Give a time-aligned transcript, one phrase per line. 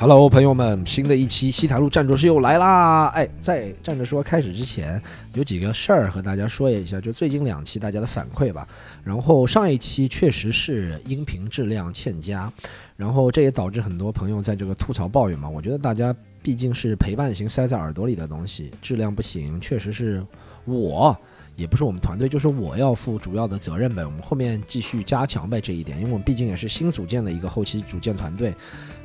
[0.00, 3.08] Hello，朋友们，新的一期西塔路站着说又来啦！
[3.08, 4.98] 哎，在站着说开始之前，
[5.34, 8.66] 有几个事儿和大家说一下，就最近两期大家的反馈吧。
[9.04, 12.50] 然后上一期确实是音频质量欠佳，
[12.96, 15.46] 然后这也导致很多朋友在这个吐槽抱怨嘛。
[15.46, 20.24] 我觉得大家毕竟是陪伴型塞在耳朵里的东西，质量不行，确实是
[20.64, 21.14] 我。
[21.56, 24.02] 也不是我们团队，就是我要负主要的责任呗。
[24.02, 28.54] 我们后面继续加强呗这一点，因为我们毕竟也是新组建的一个后期组建团队，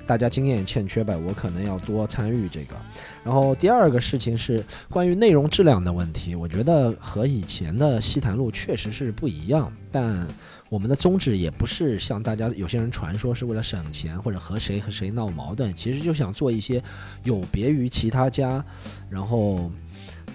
[0.05, 2.75] 大家经验欠缺呗，我可能要多参与这个。
[3.23, 10.25] 然后第二个事情是关于内容质量的问题，我觉得和以前的西坛路确实是不一样，但
[10.69, 16.81] 我们的宗旨也不是像大家有些人传说是为了省钱或者和谁和谁闹矛盾，其实就想做一些
[17.23, 18.63] 有别于其他家，
[19.09, 19.71] 然后。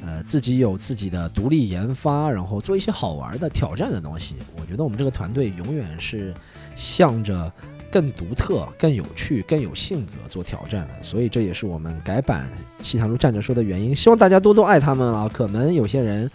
[0.03, 4.35] 呃，自己有自己的独立研发，然后做一些好玩的挑战的东西。
[4.59, 6.33] 我觉得我们这个团队永远是
[6.75, 7.53] 向着
[7.91, 12.51] 更独特、更有趣、更有性格做挑战的，所以这也是我们改版
[12.85, 13.95] 《西塘路站着说》的原因。
[13.95, 15.29] 希望大家多多爱他们啊！
[15.33, 16.31] 可能有些人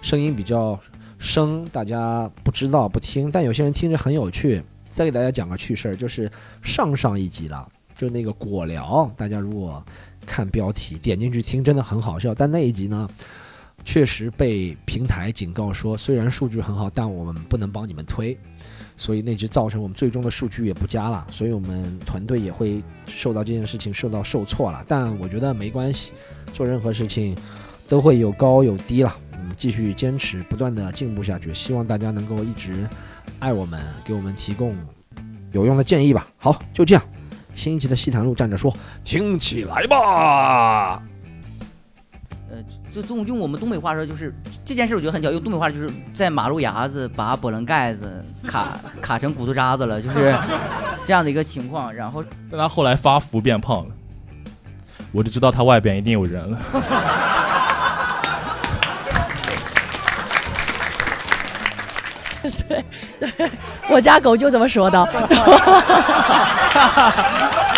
[0.00, 0.78] 声音比较
[1.18, 4.62] 生，大家不知道不听，但有些人听着很有趣。
[4.86, 6.30] 再给大家讲个趣事儿，就是
[6.62, 9.82] 上上一集了，就那个果聊，大家如果。
[10.26, 13.08] 看标题点进去听真的很好笑，但那一集呢，
[13.84, 18.38] 确实被平台警告说，虽然数据很好，但我们不能帮你们推，
[19.00, 24.84] 所以那只造成我们最终的数据也不佳了，所以我们团队也会受到这件事情受到受挫了。
[24.86, 26.12] 但我觉得没关系，
[26.52, 27.34] 做任何事情
[27.88, 32.86] 都会有高有低了，我们，继续坚持，不断的进步下去，希望大家能够一直
[33.38, 34.76] 爱我们，给我们提供
[35.52, 36.28] 有用的建议吧。
[36.36, 37.02] 好，就这样。
[37.54, 38.70] 新一期的西坛路站着说，
[39.02, 41.02] 听起来吧。
[42.60, 45.30] 呃，就用用我们东北话说，就是这件事，我觉得很巧。
[45.30, 50.36] 用东北话就是在马路牙子把玻璃盖子卡卡成骨头渣子了，就是
[51.06, 51.92] 这样的一个情况。
[51.92, 53.94] 然后，但他后来发福变胖了，
[55.12, 56.58] 我就知道他外边一定有人了。
[62.66, 62.82] 对
[63.18, 63.50] 对，
[63.90, 64.98] 我家狗就这么说的。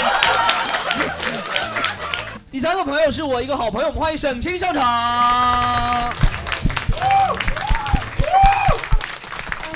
[2.52, 6.12] 第三个朋友是我一个好朋友，我们欢迎沈清上场。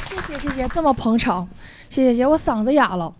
[0.05, 1.49] 谢谢谢谢，这么捧场，
[1.89, 3.11] 谢谢谢，我嗓子哑了，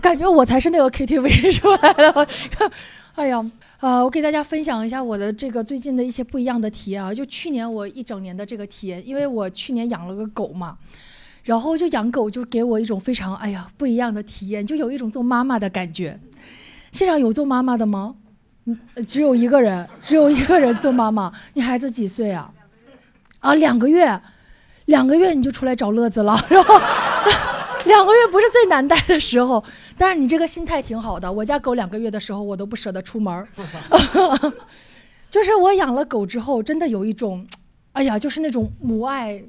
[0.00, 2.28] 感觉我才是那个 KTV 出来的。
[3.16, 3.44] 哎呀，
[3.80, 10.78] 啊，我给大家分享一下我的这个最近的一些不一样的体验啊，就去年我一整年的这个体验，因为我去年养了个狗嘛。
[11.42, 16.20] 然后就养狗，就给我一种非常哎呀不一样的体验，就有一种做妈妈的感觉。
[16.92, 18.14] 现场有做妈妈的吗？
[18.64, 21.32] 嗯，只有一个人，只有一个人做妈妈。
[21.54, 22.52] 你孩子几岁啊？
[23.40, 24.20] 啊，两个月，
[24.84, 26.74] 两个月你就出来找乐子了，然后
[27.86, 29.62] 两个月不是最难带的时候，
[29.98, 31.32] 但是你这个心态挺好的。
[31.32, 33.46] 我家狗两个月的时候，我都不舍得出门
[35.28, 37.46] 就是我养了狗之后，真的有一种，
[37.92, 39.42] 哎呀，就是那种母爱。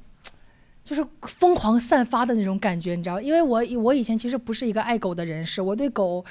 [0.84, 6.22] 就是疯狂散发的那种感觉，你知道因为我我以前其实不是一个爱狗的人士，我对狗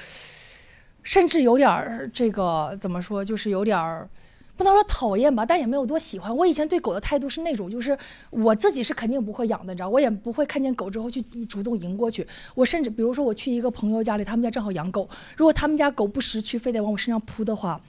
[1.03, 4.09] 甚至有点儿这个怎么说，就是有点儿
[4.55, 6.35] 不能说讨厌吧，但也没有多喜欢。
[6.35, 7.97] 我以前对狗的态度是那种，就是
[8.29, 12.25] 我自己是肯定不会养的，你知道，我也不会看见狗之后去主动迎过去。
[12.55, 17.81] 我甚至比如说我去一个朋友家里，他们家正好养狗，如果他们家狗不识趣，非得往我身上扑的话，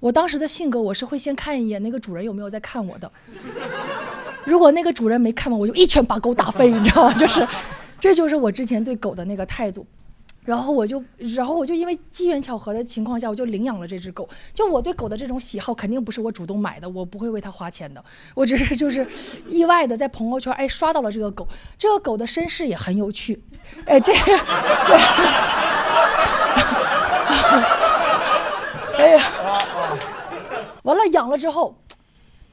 [0.00, 3.10] 我当时的性格我是会先看一眼那个主人有没有在看我的。
[4.44, 7.14] 如果那个主人没看完，我就一拳把狗打飞，你知道吗？
[7.14, 7.46] 就是，
[7.98, 9.86] 这就是我之前对狗的那个态度。
[10.44, 11.02] 然后我就，
[11.34, 14.28] 然后我就因为机缘巧合的情况下，我就领养了这只狗。
[14.52, 18.04] 就我对狗的这种喜好，肯定不是我主动买的，我不会为它花钱的。
[18.34, 19.06] 我只是就是
[19.48, 23.42] 意外的在朋友圈哎刷到了这个狗，这个狗的身世也很有趣，
[23.86, 24.12] 哎这，
[28.98, 29.22] 哎呀，
[30.82, 31.76] 完了养了之后。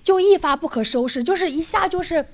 [0.04, 2.26] 就一发不可收拾，就是一下就是，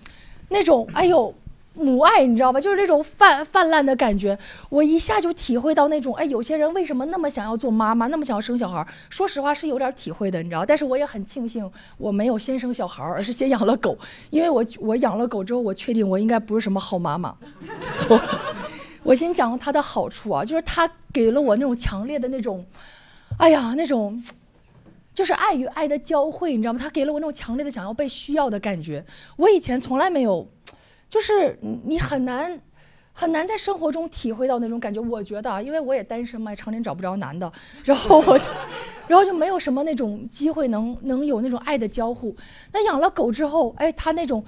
[0.47, 1.35] 那种哎呦
[1.77, 2.59] 母爱，你知道吧？
[2.59, 4.37] 就是那种泛泛滥的感觉，
[4.69, 8.85] 我一下就体会到那种哎，有些人为什么那么想要做妈妈，那么想要生小孩？
[9.09, 10.65] 说实话是有点体会的，你知道。
[10.65, 13.97] 但是我也很庆幸我没有先生小孩，而是先养了狗，
[14.29, 17.35] 因为我我养了狗之后，我确定我应该不是什么好妈妈。
[19.03, 22.65] 我先讲它的好处啊，就是它给了我那种强烈的那种，
[23.37, 24.23] 哎呀那种。
[25.13, 26.79] 就是爱与爱的交汇，你知道吗？
[26.79, 29.03] 他给了我那种强烈的想要被需要的感觉。
[29.35, 30.47] 我以前从来没有，
[31.09, 32.59] 就是你很难
[33.13, 35.01] 很难在生活中体会到那种感觉。
[35.01, 37.51] 我觉得啊，因为我也单身嘛，常年找不着男的，
[37.83, 38.51] 然后我就，
[39.07, 42.35] 然后就没有什么那种机会能能有那种爱的交互。
[42.73, 44.43] 那养了狗之后，哎，他那种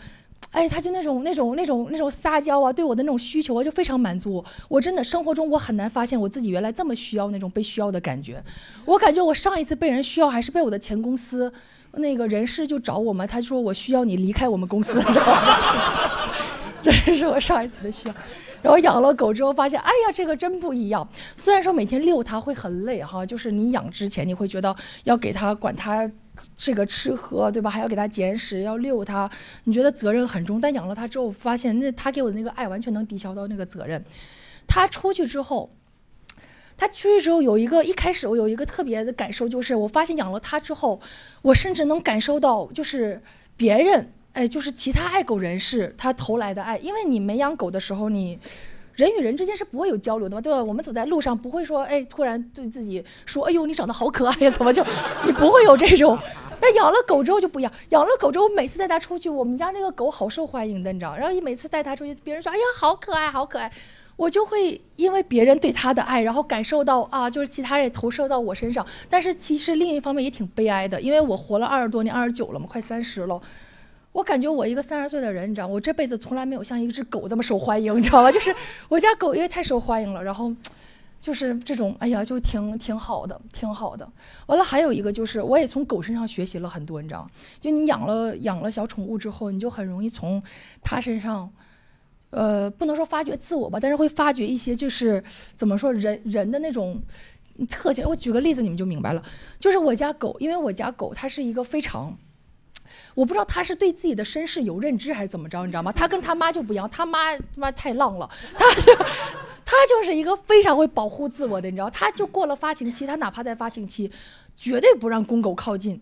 [0.52, 4.44] 哎，他就那种那种那种那种撒娇啊，对我的那种需求啊，就非常满足。
[4.68, 8.44] 我真的生活中我很难发现我自己原来这么需要那种被需要的感觉。
[8.86, 11.52] 我感觉我上一次被人需要还是被我的前公司
[11.94, 15.42] 那个人事就找我嘛，他说我需要你离开我们公司，你知道吗？
[16.82, 18.14] 这是我上一次的笑。
[18.62, 21.08] 然后养了狗之后，发现，哎呀，这个真不一样。
[21.36, 26.10] 虽然说每天遛它会很累哈，就是你养之前你会觉得要给它管它
[26.58, 27.70] 这个吃喝，对吧？
[27.70, 29.30] 还要给它捡屎，要遛它，
[29.64, 30.60] 你觉得责任很重。
[30.60, 34.04] 但养了它之后，发现那它给我的那个爱完全能抵消到那个责任。
[34.68, 35.72] 它出去之后，
[36.76, 41.00] 它出去之后有一个一开始我有一个特别的感受，就是我发现养了它之后，
[41.44, 43.22] 我甚至能感受到就是
[43.56, 44.12] 别人。
[44.34, 48.40] 哎，就是其他爱狗人士他投来的爱，因为你没养狗的时候，你
[48.96, 50.64] 人与人之间是不会有交流的嘛，对吧？
[50.64, 54.86] 我们走在路上不会说，哎，突然对自己说，哎呦，你长得好可爱呀，怎么就
[55.26, 56.18] 你不会有这种？
[56.62, 61.16] 但养了狗之后就不一样，养了狗之后，每次带它出去，我们家那个狗好受欢迎的，你知道？
[61.16, 63.72] 然后一每次带它出去，别人说，哎呀，好可爱，好可爱，
[64.18, 68.86] 我就会因为别人对它的爱，然后感受到啊，就是其他人投射到我身上。
[69.10, 73.42] 但是其实另一方面也挺悲哀的，因为我活了二十多年，二十九了嘛，快三十了。
[74.20, 78.30] 我感觉我一个三十岁的人，你知道，我这辈子从来没有像一只狗这么受欢迎，你知道吗？
[78.30, 78.54] 就是
[78.90, 80.54] 我家狗因为太受欢迎了，然后
[81.22, 84.06] 就是这种，哎呀，就挺挺好的，挺好的。
[84.48, 87.26] 完了，还有一个就是，我也从狗身上学习了很多，你知道，
[87.62, 90.44] 就你养了养了小宠物之后，你就很容易从
[90.84, 91.50] 它身上，
[92.32, 95.24] 呃，不能说发掘自我吧，但是会发掘一些就是
[95.56, 97.02] 怎么说人人的那种
[97.70, 98.06] 特性。
[98.06, 99.24] 我举个例子，你们就明白了。
[99.62, 102.18] 就是我家狗，因为我家狗它是一个非常。
[103.20, 105.92] 我不知道他是对自己的身世有认知还是怎么着，你知道吗？
[105.92, 108.96] 他跟他妈就不一样，他妈他妈太浪了，他就
[109.66, 114.10] 他就是一个非常会保护自我的，你知道，他就过了发情期，他哪怕在发情期，
[114.56, 116.02] 绝对不让公狗靠近。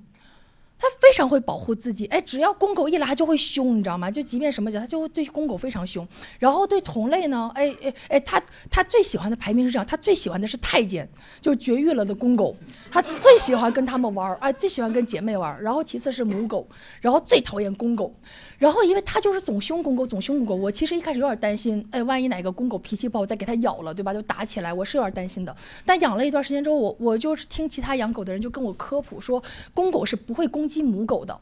[0.79, 4.11] 它非常会保护自己，哎，只要公狗一来，它就会凶，你知道吗？
[4.11, 6.07] 就即便什么叫，它就会对公狗非常凶。
[6.37, 11.07] 然后对同类呢，哎哎哎，它它最喜欢的排名是这样，它最喜欢的是太监，
[11.41, 12.55] 就绝育了的公狗，
[12.91, 15.61] 它最喜欢跟他们玩儿，哎，最喜欢跟姐妹玩儿。
[15.63, 16.67] 然后其次是母狗，
[17.01, 18.13] 然后最讨厌公狗。
[18.59, 24.13] 然后因为它就是总凶公狗，总凶公狗，我其实一开始有点担心，哎，万一哪个公狗脾气不好，再给它咬了，对吧？
[24.13, 25.55] 就打起来，我是有点担心的。
[25.85, 29.41] 但养了一段时间之后，我我就是听其他养狗的人就跟我科普说，
[29.73, 31.39] 公狗是不会攻击母狗的。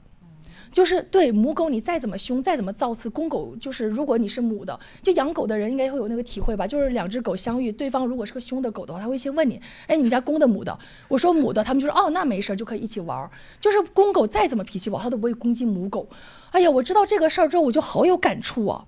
[0.72, 6.68] 就是对母狗，你再怎么凶，再怎么造次，公狗就是如果你是母的，就养狗的人应该会有那个体会吧。
[6.68, 9.58] 就是两只狗相遇，对方如果是个凶的狗的话，他会先问你，
[9.88, 10.78] 哎，你们家公的母的？
[11.08, 13.32] 我说母的，他们就说哦，那没事，就可以一起玩。
[13.62, 16.10] 就是公狗再怎么脾气不好，它都不会攻击母狗。
[16.52, 18.84] 哎呀，我知道这个事儿之后，我就好有感触啊。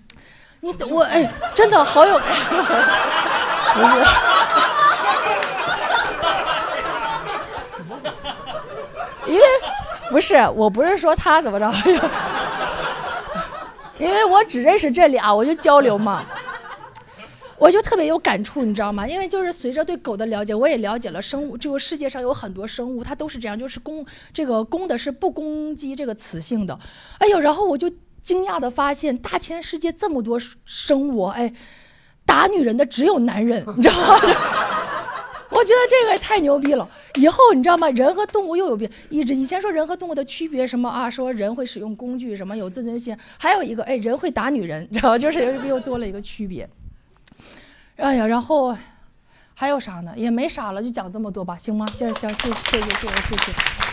[0.60, 2.24] 你我哎，真的好有， 不
[3.86, 3.92] 是，
[9.26, 9.42] 因为。
[10.10, 11.70] 不是，我不是说他怎么着，
[13.98, 16.24] 因为我只认识这俩，我就交流嘛，
[17.58, 19.06] 我就特别有感触，你知道吗？
[19.06, 26.78] 因为就是随着对狗的了解，我也了解了生物，这个世界上有很多生物，它都是这样，就是攻这个攻的是不攻击这个雌性的。
[27.18, 27.90] 哎呦，然后我就
[28.22, 31.52] 惊讶的发现，大千世界这么多生物，哎，
[32.24, 34.20] 打女人的只有男人，你知道吗？
[35.50, 36.88] 我觉得这个也太牛逼了！
[37.14, 37.88] 以后你知道吗？
[37.90, 41.08] 人和动物又有别，以以前说人和动物的区别什么啊？
[41.08, 45.16] 说人会使用工具，什么有自尊心，还有一个哎，人会打女人，知道吗？
[45.18, 46.68] 就是又又多了一个区别。
[47.96, 48.76] 哎呀，然后
[49.54, 50.12] 还有啥呢？
[50.16, 51.86] 也没啥了，就讲这么多吧，行吗？
[51.96, 53.87] 就行，谢谢谢谢谢谢。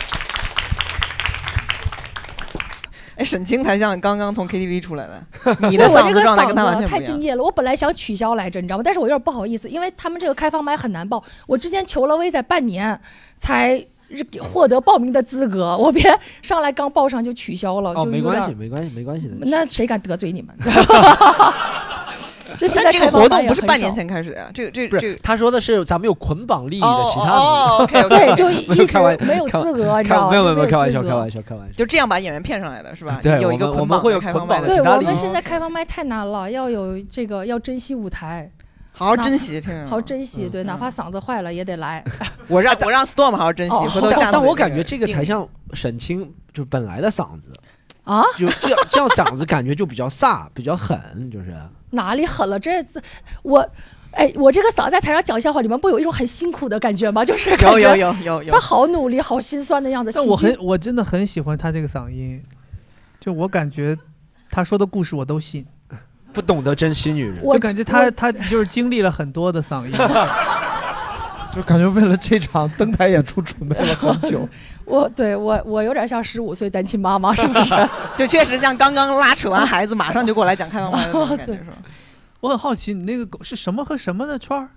[3.16, 5.26] 哎，沈清才像刚刚从 KTV 出来的，
[5.70, 7.00] 你的嗓子状态跟他完全不一样。
[7.00, 8.82] 太敬业了，我本来想取消来着，你知道吗？
[8.84, 11.22] 但是我有点不好意思，因为他们这个开放麦很难报。
[11.46, 12.98] 我之前求了威仔半年，
[13.38, 13.82] 才
[14.52, 16.02] 获得报名的资格，我别
[16.42, 17.92] 上来刚报上就取消了。
[17.94, 19.34] 哦，没关系，没关系，没关系的。
[19.40, 20.54] 那谁敢得罪你们？
[22.58, 30.30] 这现在这个活动不是半年前开始的呀，这个这不是他说的是咱们有捆绑利益的其他哦， 对，就一直没有资格，你知道吗？
[30.30, 33.20] 没有没有开玩笑，开玩笑，开玩笑，就这样把演员骗上来的是吧？
[33.22, 38.50] 对，有一个捆绑会有开放麦的，对，我们现在开放麦太难了，要有这个要珍惜舞台，
[38.92, 42.02] 好好珍惜，好好珍惜，对，哪怕嗓子坏了也得来。
[42.48, 44.30] 我让我让 Storm 好好珍惜，回头下。
[44.32, 47.50] 但我感觉这个才像沈清就本来的嗓子
[48.06, 51.54] 啊，就这样这样嗓子感觉就比较飒，比较狠，就是。
[51.90, 52.58] 哪里狠了？
[52.58, 53.02] 这次
[53.42, 53.68] 我，
[54.12, 57.24] 哎，我这个嗓在台上讲笑话，你们不有一种很辛苦的感觉吗？
[57.24, 60.10] 就是有有有有有，他好努力，好心酸的样子。
[60.14, 62.42] 但我很，我真的很喜欢他这个嗓音，
[63.18, 63.96] 就我感觉
[64.50, 65.66] 他说的故事我都信。
[66.32, 69.92] 不懂得珍惜女人，就感觉他他就是经历了很多的嗓音。
[71.56, 74.46] 就感觉为了这场登台演出准备了很久。
[74.84, 77.88] 我对我我有点像十五岁单亲妈妈，是不是？
[78.14, 81.72] 就确实像刚刚拉扯完孩子，马上就过来讲开放麦的那种感觉，对 是吧？
[82.40, 84.68] 我很好奇，你那个狗是什么和什么的圈儿？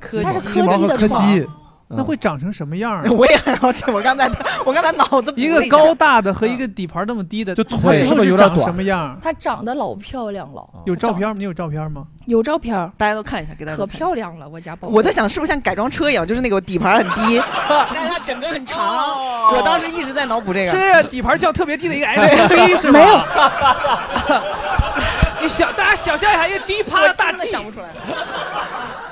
[0.00, 1.46] 科它是技科技
[1.90, 3.04] 那会长成什么样啊？
[3.10, 4.30] 我也很好奇，我刚才
[4.64, 9.18] 我刚才脑子一个高大的和一个底盘那么低的，就腿是不是有点短什么样？
[9.22, 11.34] 她长得老漂亮了，有照片吗？
[11.38, 12.04] 你有照片吗？
[12.26, 13.86] 有照片，大家都看一下，给大家可。
[13.86, 14.88] 漂亮了，我家宝。
[14.88, 17.40] 我在想是不是像改装车一样，就是那个底盘很低，
[17.94, 18.78] 但是它整个很长。
[19.54, 20.70] 我当时一直在脑补这个。
[20.70, 23.00] 是底盘降特别低的一个 SUV 是吗？
[23.00, 23.18] 没有，
[25.40, 27.86] 你想大家想象一下，一个低趴的大真的 G，想不出来。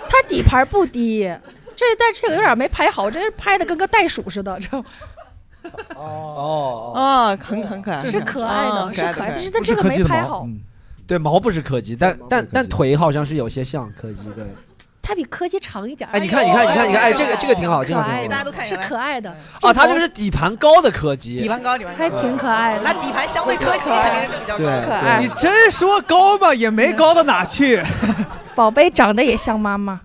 [0.08, 1.32] 它底盘不低，
[1.76, 4.84] 这但这个有点没拍好，这拍的跟个袋鼠似的，这
[5.94, 10.44] 哦，啊，很很可爱，是可爱的，啊是可爱的，但是但这个没拍好。
[10.46, 10.60] 嗯，
[11.06, 14.46] 对，毛不是柯基，但但但腿好像是有些像柯基的。
[15.02, 16.12] 它比柯基长一点儿。
[16.12, 18.44] 哎，你看，你看，你看，你看，哎，这个这个挺好，这个可爱的挺好大家。
[18.44, 19.30] 都看一是可爱的。
[19.30, 22.10] 啊，它这个是底盘高的柯基，底盘高，底盘还。
[22.10, 22.82] 挺可爱的。
[22.82, 24.86] 那底盘相对柯基肯定是比较高对的。
[24.86, 27.80] 可爱你真说高吧，也没高到哪去。
[28.56, 30.00] 宝贝长得也像妈妈。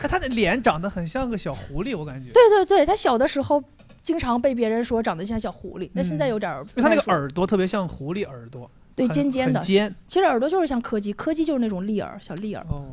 [0.00, 2.30] 看他的脸长得很像个小狐狸，我感觉。
[2.32, 3.62] 对对对，他小的时候
[4.02, 9.94] 经常被别人说长得像小狐狸，那现在有点因为他那个耳朵特别像狐狸耳朵，对尖尖的，尖。
[10.06, 12.64] 其实耳朵就是像柯基，柯基就是那种立耳小立耳。
[12.70, 12.86] 哦，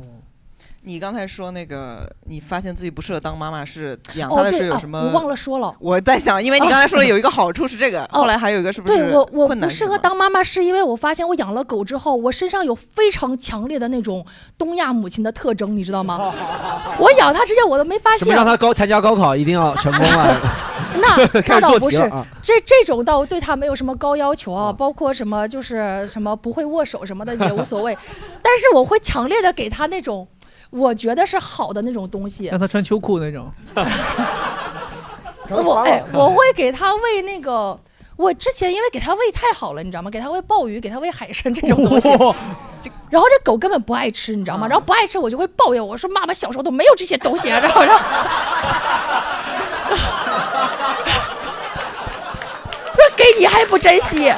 [0.82, 4.98] 你刚才说那个，你发现自己不适合当妈妈，是养哦他的是有什么？
[4.98, 5.74] 我忘了说了。
[5.80, 14.24] 我在想，因为你刚才说的有一个好处是这个， 后来还有一个是不是对我，我不适合当妈妈，是因为我发现我养了狗之后，我身上有非常强烈的那种
[14.56, 16.32] 东亚母亲的特征，你知道吗？
[16.98, 20.40] 我养它之前我都没发现什么，让他高参加高考一定要成功啊？
[21.00, 21.16] 那
[21.46, 21.98] 那倒不是！
[22.42, 27.96] 这这种倒对它没有什么高要求啊，啊包括什么就是什么不会握手什么的也无所谓，
[28.42, 30.26] 但是我会强烈的给它那种
[30.70, 33.50] 我觉得是好的那种东西让，他穿秋裤那种。
[35.50, 37.78] 我哎我会给他喂那个。
[38.16, 40.10] 我之前因为给他喂太好了，你知道吗？
[40.10, 42.08] 给他喂鲍鱼，给他喂海参这种东西，
[43.08, 44.66] 然后这狗根本不爱吃，你知道吗？
[44.66, 47.60] 然后不爱吃，我就会抱怨我说：“妈妈小时候都没有这些东西啊。
[47.62, 48.00] ”然后，然后，
[52.92, 54.34] 不是给你还不珍惜？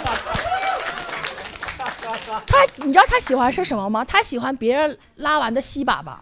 [2.51, 4.05] 他，你知道他喜欢吃什么吗？
[4.05, 6.13] 他喜欢别人拉完的稀粑粑。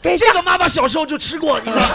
[0.00, 1.94] 给这个妈妈小时候就吃过，你知道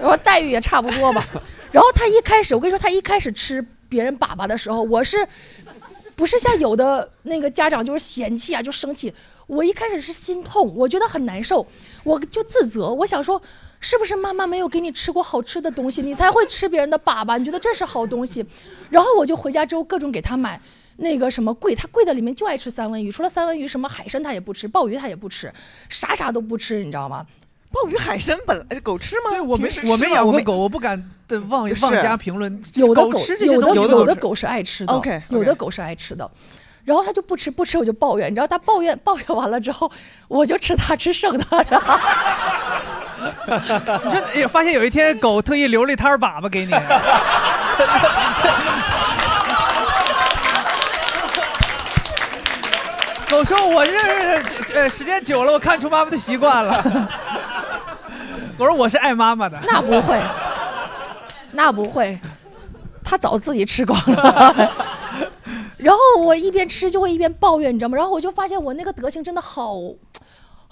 [0.00, 1.24] 然后待遇也差不多吧。
[1.70, 5.24] 然后他一开始，我跟你说，他一开始吃别人粑粑的时候，我是
[6.16, 9.14] 不是像有的那个家长就是嫌弃啊，就生气？
[9.46, 11.64] 我一开始是心痛，我觉得很难受，
[12.02, 13.40] 我就自责，我想说。
[13.82, 17.36] 是不是妈妈没有给你吃过好吃的东西，你才会吃别人的粑粑？
[17.36, 18.46] 你觉得这是好东西？
[18.88, 20.58] 然后我就回家之后各种给他买
[20.98, 25.52] 那个什么贵，他贵的里面就爱吃三文鱼，除了三文鱼，什么海参他也不吃，鲍鱼他也不吃，
[25.88, 27.26] 啥啥都不吃，你知道吗？
[27.72, 29.30] 鲍鱼、海参本来狗吃吗？
[29.30, 32.62] 对我没我没养过狗，我不敢 的妄妄加评论。
[32.74, 36.30] 有的狗吃这些有的东西有的狗是有的狗是爱吃的有的狗是爱吃的。
[36.84, 39.90] 然后他就不吃不吃，我就抱怨，你知道他抱怨抱怨完了之后，
[40.28, 41.96] 我就吃他吃剩的，然后
[44.04, 46.72] 你说也发现有一天狗特意留了一摊粑粑给你，
[53.30, 57.10] 狗说：“我这是呃时间久了，我看出妈妈的习惯了。”
[58.58, 59.58] 我说：“我是爱妈妈的。
[59.66, 60.20] 那不会，
[61.52, 62.20] 那不会，
[63.02, 64.70] 他早自己吃光了。
[65.78, 67.96] 然后我一边吃就会一边抱怨，你知道吗？
[67.96, 69.76] 然后我就发现我那个德行真的好。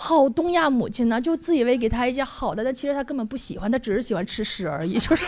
[0.03, 5.27] 好东亚母亲呢，就自以为给他一些好的，但其实他根本不喜欢，他只是喜欢吃屎而已， 就是，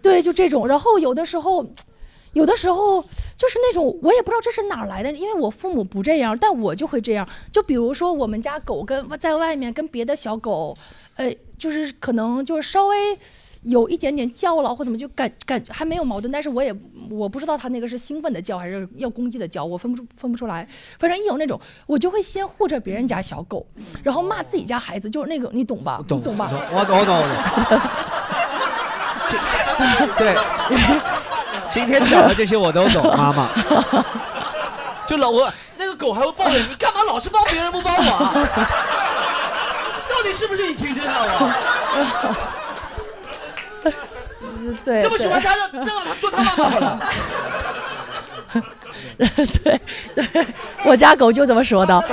[0.00, 0.68] 对，就这种。
[0.68, 1.66] 然后有的时候，
[2.34, 3.02] 有的时候
[3.36, 7.28] 就是那种我也不知道这是哪来的，因为我父母不这样，但我就会这样。
[7.50, 10.72] 就比如说我们家狗跟在外面跟别的小狗，
[11.16, 13.18] 呃，就是可能就是稍微。
[13.62, 16.74] 有一点点叫了或怎么就感感还没有矛盾，但是我也
[17.10, 20.66] 我不知道他那个是兴奋的叫还是要攻击的叫，我分不出分不出来。
[20.98, 23.64] 反正一有那种，我就会先护着别人家小狗，
[24.02, 26.00] 然后骂自己家孩子，就是那个你懂吧？
[26.08, 26.50] 懂你懂吧？
[26.72, 27.30] 我懂，我懂，我懂。
[30.18, 30.34] 对，
[31.70, 33.48] 今天讲的这些我都懂，妈妈。
[35.06, 38.32] 就老我那个狗还会抱怨你干嘛老是帮别人不帮我啊？
[40.08, 42.61] 到底是不是你亲生的我？
[44.84, 47.00] 对，这么喜欢他，让让他做他妈妈好了。
[49.16, 49.80] 对
[50.14, 50.46] 对，
[50.84, 52.04] 我家狗就这么说的。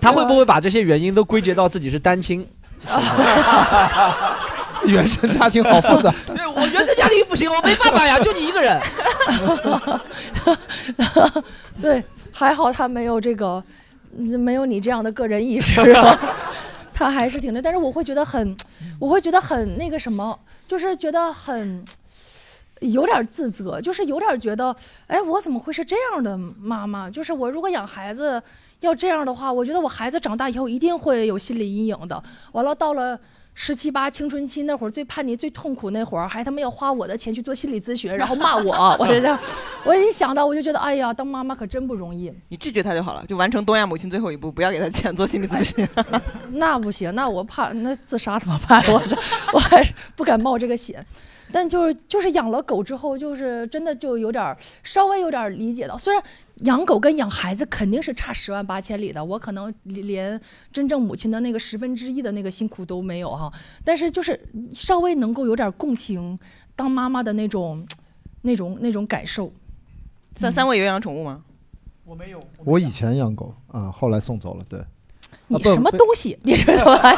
[0.00, 2.46] 他会不会把这些原因都归结到自己是单亲？
[4.84, 6.14] 原生家庭好复杂。
[6.28, 8.80] 对我原生家庭不行，我没办法呀，就你一个人。
[11.82, 12.04] 对，
[12.38, 13.64] 还好他没有这个，
[14.14, 16.18] 嗯没有你这样的个人意识，是吧？
[16.92, 18.54] 他还是挺那，但是我会觉得很，
[19.00, 20.38] 我会觉得很那个什么，
[20.68, 21.82] 就是觉得很
[22.80, 24.76] 有点自责，就是有点觉得，
[25.06, 27.08] 哎，我怎么会是这样的妈妈？
[27.08, 28.42] 就是我如果养孩子
[28.80, 32.22] 要这样的话，我觉得我孩子长大以后一定会有心理阴影的。
[32.52, 33.18] 完了，到了。
[33.58, 39.38] 十七八青春期那会儿最叛逆、最痛苦那会儿，还他妈要花我的钱去做心理咨询，然后骂我， 我就这样，
[39.82, 42.30] 我一想到我就觉得，哎呀，当妈妈可真不容易。
[42.48, 45.88] 你拒绝他就好了，就完成东亚母亲最后一步，不要给他钱做心理咨询。
[46.52, 48.84] 那不行，那我怕那自杀怎么办？
[48.92, 49.16] 我这
[49.54, 49.82] 我还
[50.14, 51.04] 不敢冒这个险。
[51.52, 56.22] 但就是就是养了狗之后，就是真的就有点儿稍微有点儿理解到，虽然
[56.64, 60.40] 养狗跟养孩子肯定是差十万八千里的，我可能连
[60.72, 63.52] 真正母亲的那个十分之一的那个辛苦都没有哈，
[63.84, 64.38] 但是就是
[64.72, 66.38] 稍微能够有点共情
[66.74, 67.86] 当妈妈的那种
[68.42, 69.52] 那种那种感受。
[70.32, 71.42] 三三位有养宠物吗？
[72.04, 74.64] 我没有，我以前养狗啊，后来送走了。
[74.68, 74.80] 对，
[75.48, 76.38] 你什么东西？
[76.42, 77.12] 你知道吗？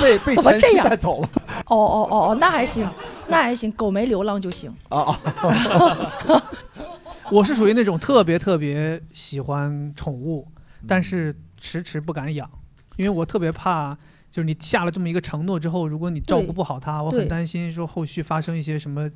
[0.00, 1.28] 被被前妻怎么这样带走了。
[1.66, 2.88] 哦哦哦哦，那还行，
[3.28, 4.72] 那还行，狗没流浪就行。
[4.88, 6.50] 啊啊！
[7.30, 10.46] 我是属于那种特别特别喜欢宠物，
[10.86, 12.48] 但是迟迟不敢养，
[12.96, 13.96] 因为我特别怕，
[14.30, 19.10] 就是你下了这么一个承诺之后，如果你照顾不好它，我很担心说后续发生一些什么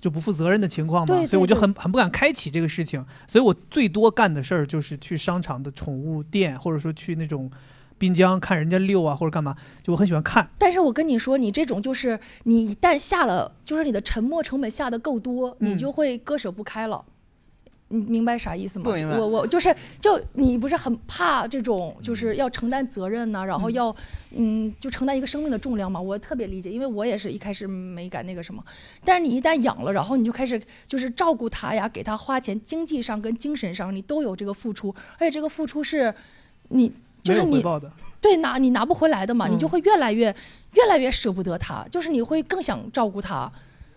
[0.00, 7.48] 就不负责任的情况嘛，对对所以我就很很不敢开启这个事情，所以我最多干的事儿就是去商场的宠物店，或者说去那种
[7.98, 10.48] 滨江看人家遛啊，或者干嘛，就我很喜欢看。
[10.58, 17.04] 但是我跟你说，你这种就是你一旦下了，就是你的沉没成本下的够多，嗯你就会割舍不开了。
[17.88, 18.84] 你明白啥意思吗？
[18.86, 23.94] 不明白我我就是就你不是很怕这种就是要承担责任呢、然后要
[24.32, 26.00] 嗯就承担一个生命的重量嘛？
[26.00, 28.60] 我特别理解，因为我也是一开始没敢那个什么，
[29.04, 36.12] 但是你一旦养了，然后你就开始就是照顾它呀，给它花钱，经济上跟精神上你都有这个付出，而且这个付出是
[36.70, 36.92] 你
[37.26, 37.90] 就是你有回报的，
[38.20, 40.34] 对拿你拿不回来的嘛，嗯你就会越来越
[40.74, 43.50] 越来越舍不得他，就是你会更想照顾他，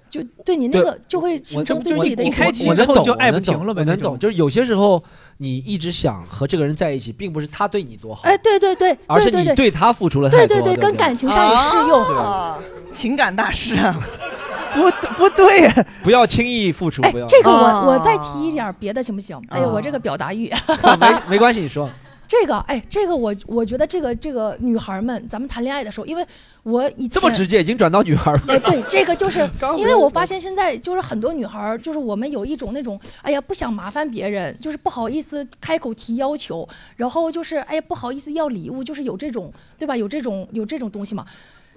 [0.10, 5.02] 就对你那个就会形成对自己的一开启之我能懂后就爱不我能懂停能懂，就是有些时候
[5.38, 10.58] 你一直想和这个人在一起，并不是他对你多好，哎，对对对而是对对对你对他付出了太多。
[10.58, 12.04] 对对，对，跟感情上也适用。
[12.18, 12.60] 啊
[12.92, 13.96] 情感大师啊！
[14.74, 14.82] 不
[15.14, 15.70] 不对，
[16.02, 19.40] 不要轻易付出，哎不要。，这个啊我我再提一点儿别的行不行？
[19.50, 20.52] 哎呦，我这个表达欲，
[21.00, 21.88] 没没关系，你说。
[22.30, 26.24] 这个哎，这个我我觉得这个这个女孩们，咱们谈恋爱的时候，因为
[26.62, 28.42] 我以前这么直接，已经转到女孩了。
[28.50, 29.40] 哎，对，这个就是
[29.76, 39.98] 因为我发现现在就是很多女孩儿，就是我们有一种那种，哎呀，不想麻烦别人，就是不好意思开口提要求，然后就是哎呀不好意思要礼物，就是有这种对吧？
[39.98, 41.26] 有这种有这种东西嘛。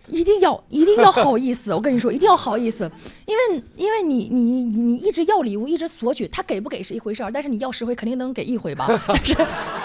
[0.09, 2.91] 一定要一定要好意思， 我跟你说，一定要好意思，
[3.27, 9.37] 因为因为你你你你一直要礼物，一直索取，他给不给是一回事儿，但是你要十回肯定能给一回吧， 但是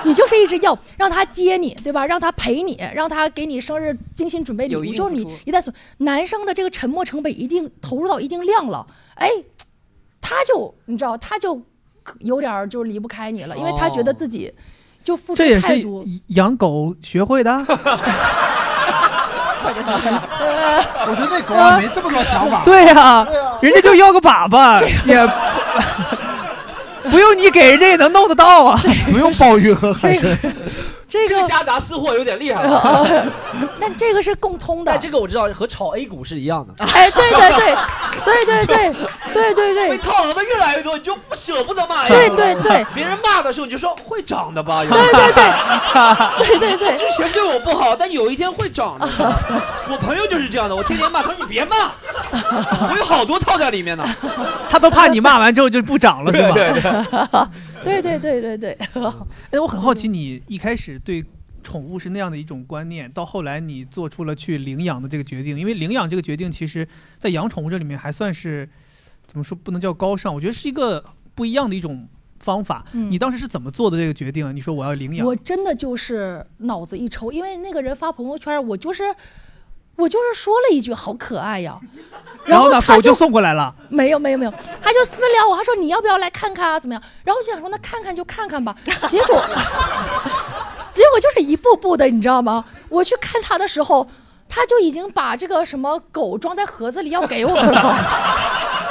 [0.03, 2.05] 你就是一直要让他接你，对吧？
[2.05, 9.29] 让他陪你，让他给你生日精心准备礼物，就是你一旦索男生的这个沉默成本一定投入到一定量了，哎，
[10.19, 11.61] 他就你知道他就
[12.19, 14.51] 有点儿就离不开你了，因为他觉得自己
[15.03, 16.03] 就付出这也是太多。
[16.27, 17.65] 养狗学会的。
[21.07, 22.61] 我觉得那狗也没这么多想法。
[22.63, 23.25] 对呀、
[23.61, 25.25] 人家就要个粑粑，也
[27.03, 28.79] 不 不用你给，人家也能弄得到啊。
[29.09, 30.37] 不用鲍鱼和海参。
[31.09, 32.79] 这个这个夹杂私货有点厉害呃了。
[32.81, 33.25] 呃，
[33.79, 34.99] 那这个是共通的但。
[34.99, 36.83] 这个我知道，和炒 A 股是一样的。
[36.85, 37.75] 哎，对对对，
[38.25, 38.93] 对对对
[39.33, 42.09] 对对对被套牢的越来越多，你就不舍不得骂呀。
[42.09, 44.83] 对对对 别人骂的时候，你就说会涨的吧。
[44.83, 49.07] 对对对对对对，之前对我不好，但有一天会涨的。
[49.89, 51.91] 我朋友就是这样的，我天天骂，他说你别骂，
[52.31, 54.03] 我有好多套在里面呢。
[54.69, 56.51] 他都怕你骂完之后就不涨了，是吧？
[56.53, 57.47] 对对。
[57.87, 58.57] 对对对对。
[58.57, 58.77] 对，
[59.51, 61.23] 哎，我很好奇，你一开始对
[61.63, 68.67] 宠物是那样的一种观念，到后来你做出了去领养的这个决定，因为领养这个决定，其实在养宠物这里面还算是
[69.25, 71.03] 怎么说，不能叫高尚，我觉得是一个
[71.35, 72.07] 不一样的一种
[72.39, 72.85] 方法。
[72.93, 73.11] 嗯。
[73.11, 74.55] 你当时是怎么做的这个决定？
[74.55, 75.27] 你说我要领养。
[75.27, 79.03] 我，真的就是脑子一抽，因为那个人发朋友圈，我就是
[79.97, 81.77] 我就是说了一句好可爱呀，
[82.45, 83.73] 然后呢，他狗就送过来了。
[83.89, 86.79] 没有没有没有，他就私聊我，他说你要不要来看看啊？
[86.79, 87.01] 怎么样？
[87.23, 88.73] 然后我就想说那看看就看看吧。
[89.09, 89.43] 结果
[90.89, 92.63] 结果就是一步步的，你知道吗？
[92.89, 94.07] 我去看他的时候，
[94.47, 97.97] 他就已经把这个什么狗装在盒子里要给我了。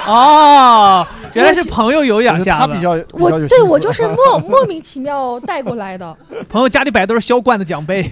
[0.07, 6.17] 哦，原来是朋友有养瞎子他比，较比我对我就是莫莫名其妙带过来的。
[6.49, 8.11] 朋友家里摆都是销冠的奖杯。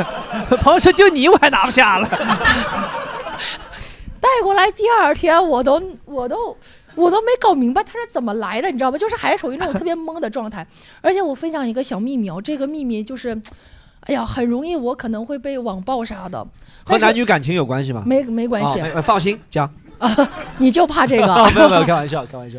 [0.60, 2.08] 朋友说就你我还拿不下了。
[4.20, 6.56] 带过来第二天，我都我都
[6.94, 8.96] 我都没搞明白他是怎么来的，你知道吗？
[8.96, 10.64] 就是还属于那种特别懵的状态。
[11.00, 13.36] 而且我分享一个小秘密哦，这个秘密就是，
[14.02, 16.46] 哎呀，很容易我可能会被网暴啥的。
[16.84, 18.04] 和男女感情有关系吗？
[18.06, 19.68] 没没关系，哦没放心讲。
[20.58, 21.26] 你就怕这个？
[21.26, 22.58] 哦没有没有，开玩笑开玩笑。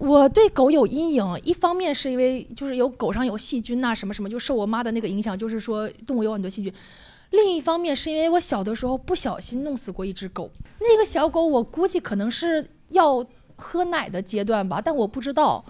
[0.00, 6.72] 我对狗有阴影，一方面是因为就是有狗上有细菌呐、什么什么，就受我妈的那个影响，就是说动物有很多细菌。
[7.32, 13.24] 另一方面是因为我小的时候不小心弄死过一只狗，那个小狗我估计可能是要
[13.56, 15.62] 喝奶的阶段吧，但我不知道。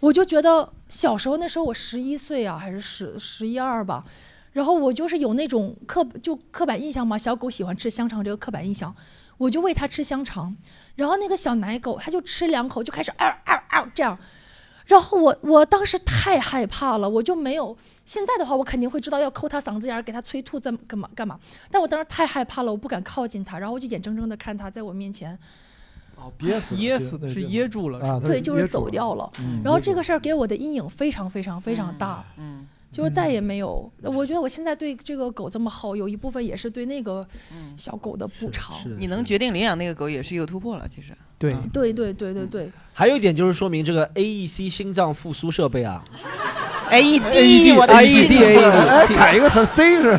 [0.00, 4.04] 我就觉得小时候那时候我十一岁啊，还是十十一二吧，
[4.52, 8.94] 然后我就是有那种刻就刻板印象嘛，小狗喜欢吃香肠这个刻板印象，
[9.40, 10.54] 我就喂它吃香肠，
[10.96, 14.18] 然后那个小奶狗它就吃两口就开始嗷嗷嗷这样，
[14.84, 17.74] 然后我我当时太害怕了，我就没有。
[18.04, 21.40] 现在的话，我肯定会知道要抠它嗓子眼儿，给它催吐，怎么干嘛干嘛。
[21.70, 25.38] 但我当时太害怕了，我不敢靠近它，然后我就眼睁睁的看它在我面前，
[26.16, 28.68] 哦，憋死噎死的是噎住了，对，就是。
[28.68, 29.30] 走掉了。
[29.40, 33.90] 嗯然后这个事儿给我的阴影非常非常非常大，嗯就是再也没有。
[34.02, 38.76] 我觉得我现在对这个狗这么好，有一部分也是对那个嗯，小狗的补偿。
[38.82, 41.12] 是你能决定领养那个狗也是一个突破了，其实。
[41.38, 46.02] 对，对对对对对，还有一点就是说明这个 AEC 心脏复苏设备啊
[46.90, 50.18] AED，我的 AED 心 AED 哎，改一个词，C 是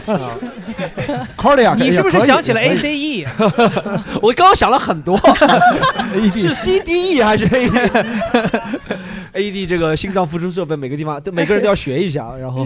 [1.75, 3.27] 你是不是想起了哎 ACE？
[4.21, 5.15] 我刚刚想了很多，
[6.35, 7.45] 是 AED？CDE 还是
[9.33, 12.65] AED？AED 这个心脏复苏设备，每个地方都每个人都要学一下， 然后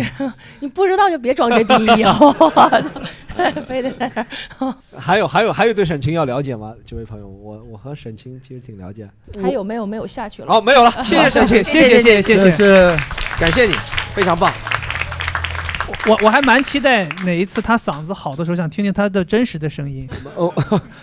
[0.60, 2.70] 你不知道就别装这逼好不好？
[3.68, 4.74] 非得在这儿。
[4.98, 6.74] 还有还有还有对沈清要了解吗？
[6.86, 9.08] 这位朋友，我我和沈清其实挺了解。
[9.42, 10.54] 还有没有没有下去了？
[10.54, 12.52] 哦，没有了， 谢谢沈清，谢谢谢谢谢谢。
[12.52, 12.96] 是
[13.40, 13.76] 感谢你，
[14.14, 14.52] 非常棒。
[16.08, 20.08] 我我还蛮期待哪一次他嗓子好的时候，想听听他的真实的声音。
[20.36, 20.52] 哦，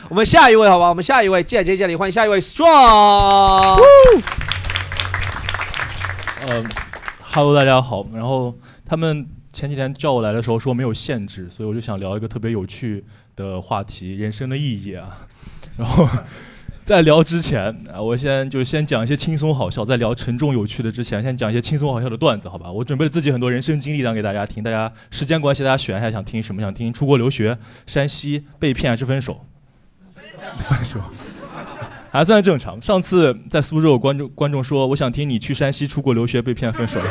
[0.09, 0.89] 我们下一位好吧？
[0.89, 3.81] 我们下一位见接见礼，欢迎下一位 Strong。
[6.45, 6.65] 呃
[7.21, 8.05] ，Hello，大家好。
[8.13, 8.53] 然后
[8.85, 13.05] 他们前几天叫我来的时候说没有限制，所以我就想聊一个特别有趣
[13.37, 15.27] 的话题——人生的意义啊。
[15.79, 16.09] 然后
[16.83, 22.73] 在聊之前啊，我先就先讲一些轻松好笑，在聊沉重有趣的之前，先讲一些轻松好笑的段子，好吧？
[22.73, 26.61] 我准备了自己很多人生经历讲给大家听，大家时间关系，大家选一下想听什么？
[26.61, 29.47] 想听出国留学、山西被骗还是分手？
[30.69, 30.99] 分手。
[32.13, 32.81] 还算正常。
[32.83, 37.01] 上次在苏州有观众观众说，我想听你去山西出国留学被骗分手。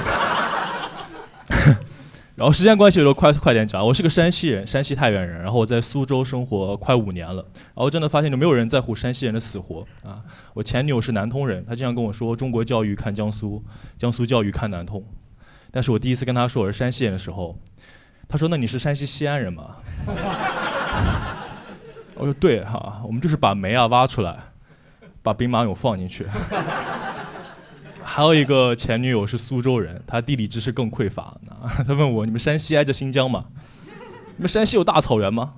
[2.36, 3.84] 然后时间关系，我就快快点讲。
[3.84, 5.42] 我是个山西人，山西太原人。
[5.42, 7.44] 然后我在苏州生活快五年了。
[7.54, 10.22] 然后真的发现就没有人在乎山西人的死活啊。
[10.54, 13.64] 我前女友是南通人，她经常跟我说中国教育看江苏，
[13.98, 15.04] 江苏教育看南通。
[15.72, 17.58] 但是我第一次跟她说我是山西人的时候，
[18.28, 19.78] 她说那你是山西西安人吗？
[22.16, 24.38] 我说对哈、我们就是把煤啊挖出来。
[25.22, 26.26] 把兵马俑放进去。
[28.04, 31.38] 还有一个前女友是苏州人，她地理知识更匮乏。
[31.88, 33.46] 她问我：“你们山西挨着新疆吗？
[34.36, 35.54] 你们山西有大草原吗？”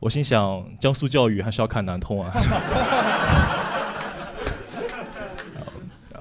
[0.00, 2.30] 我心想，江苏教育还是要看南通啊。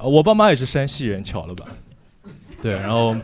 [0.02, 1.66] 我爸妈也是山西人，巧了吧？
[2.62, 3.16] 对，然后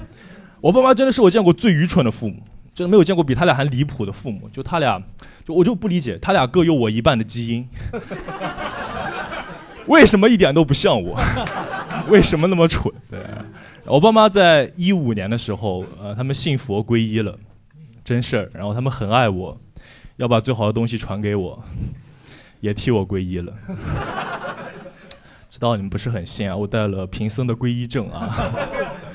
[0.60, 4.50] 我爸妈真的是我见过最愚蠢的父母，真的没有见过比他俩还离谱的父母。
[4.50, 5.02] 就他俩，
[5.46, 7.70] 就我就不理解，他俩各有我一半的基因。
[9.88, 11.20] 为什么一点都不像我？
[12.10, 12.92] 为什么那么蠢？
[13.10, 13.20] 对，
[13.86, 17.38] 我爸妈在一五年的时候，呃，他们信佛皈依了，
[18.04, 18.50] 真事儿。
[18.54, 19.58] 然后他们很爱我，
[20.18, 21.64] 要把最好的东西传给我，
[22.60, 23.54] 也替我皈依了。
[25.50, 28.52] 知道你们不是很信啊，我带了贫僧的皈依证啊，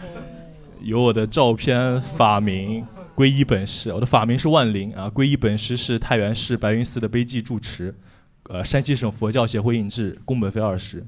[0.83, 3.93] 有我的照片、法名、皈依本师。
[3.93, 7.93] 我的法名是万灵啊，皈依本师是太原市白云寺的碑记住持。
[8.49, 11.05] 呃，山西省佛教协会印制，工本费二十。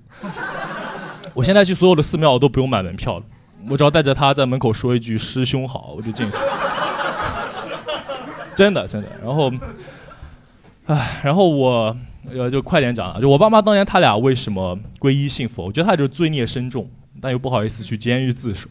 [1.35, 3.25] 我现在去所有的寺庙我都不用买门票了，
[3.69, 6.37] 我只要带着他在门口说一句“师兄好”，我就进去。
[8.57, 9.09] 真的真的。
[9.23, 9.53] 然后，
[10.87, 11.97] 唉，然后我
[12.33, 15.67] 呃就快点讲了，就我爸妈当年他俩为什么皈依信佛？
[15.67, 18.69] 我觉得他就是罪孽深重，但又不好意思去监狱自首。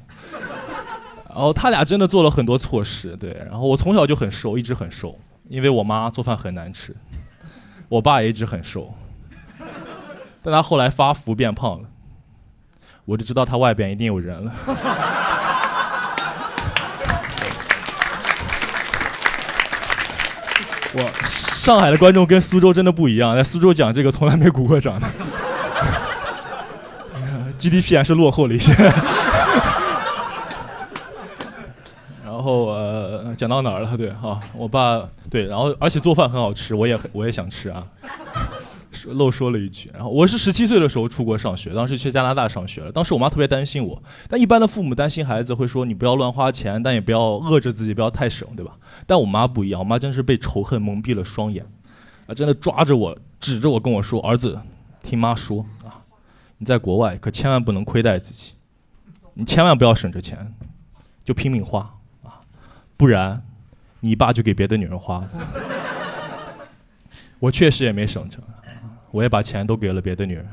[1.30, 3.32] 然后他俩真的做了很多错事，对。
[3.50, 6.94] 然后我从小就很瘦，一直很瘦，因为我妈做饭很难吃。
[7.89, 8.93] 我爸也一直很瘦，
[10.43, 11.88] 但他后来发福变胖了，
[13.06, 14.52] 我就知道他外边一定有人了。
[20.93, 25.08] 我上海的观众跟苏州真的不一样，在苏州讲这个从来没鼓过掌的，
[27.58, 28.73] GDP 还是落后了一些。
[32.38, 33.97] 然后呃，讲到哪儿了？
[33.97, 37.88] 对啊，我爸对，然后而且做饭很好吃，我也我也想吃啊。
[39.08, 42.91] 漏说了一句，然后我是十七岁的时候出国上学，当时去加拿大上学了。
[42.91, 48.78] 当时我妈特别担心我，但一般的父母担心孩子会说你不要乱花钱，但也不要饿着自己，不要太省，对吧？
[49.08, 51.65] 但我妈不一样，我妈真是被仇恨蒙蔽了双眼，
[52.28, 54.60] 啊，真的抓着我，指着我跟我说：“儿子，
[55.02, 56.06] 听妈说啊，
[56.60, 58.54] 你在国外可千万不能亏待自己，
[59.34, 60.54] 你千万不要省着钱，
[61.23, 61.97] 就拼命花，
[62.98, 63.42] 不然
[64.02, 65.30] 你爸就给别的女人花了。”
[67.40, 68.40] 我确实也没省着。
[69.12, 70.46] 我也把钱都给了别的女人。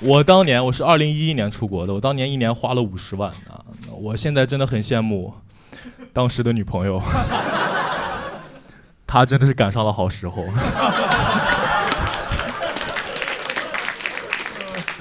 [0.00, 3.62] 我当年我是二零一一年出国的，我当年一年花了五十万啊！
[3.90, 5.32] 我现在真的很羡慕
[6.12, 7.00] 当时的女朋友，
[9.06, 10.44] 她真的是赶上了好时候。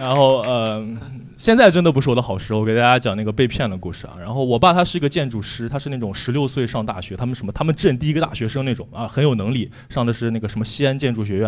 [0.02, 0.86] 然后呃。
[1.38, 4.14] 现在真的不是我的好时候，我给大家讲那个被骗的故事啊。
[4.20, 11.46] 然后我爸他是一个建筑师，他是那种十六岁上大学，他们什么他们镇第一个大学生那种啊，很有能力，上的是那个什么西安建筑学院。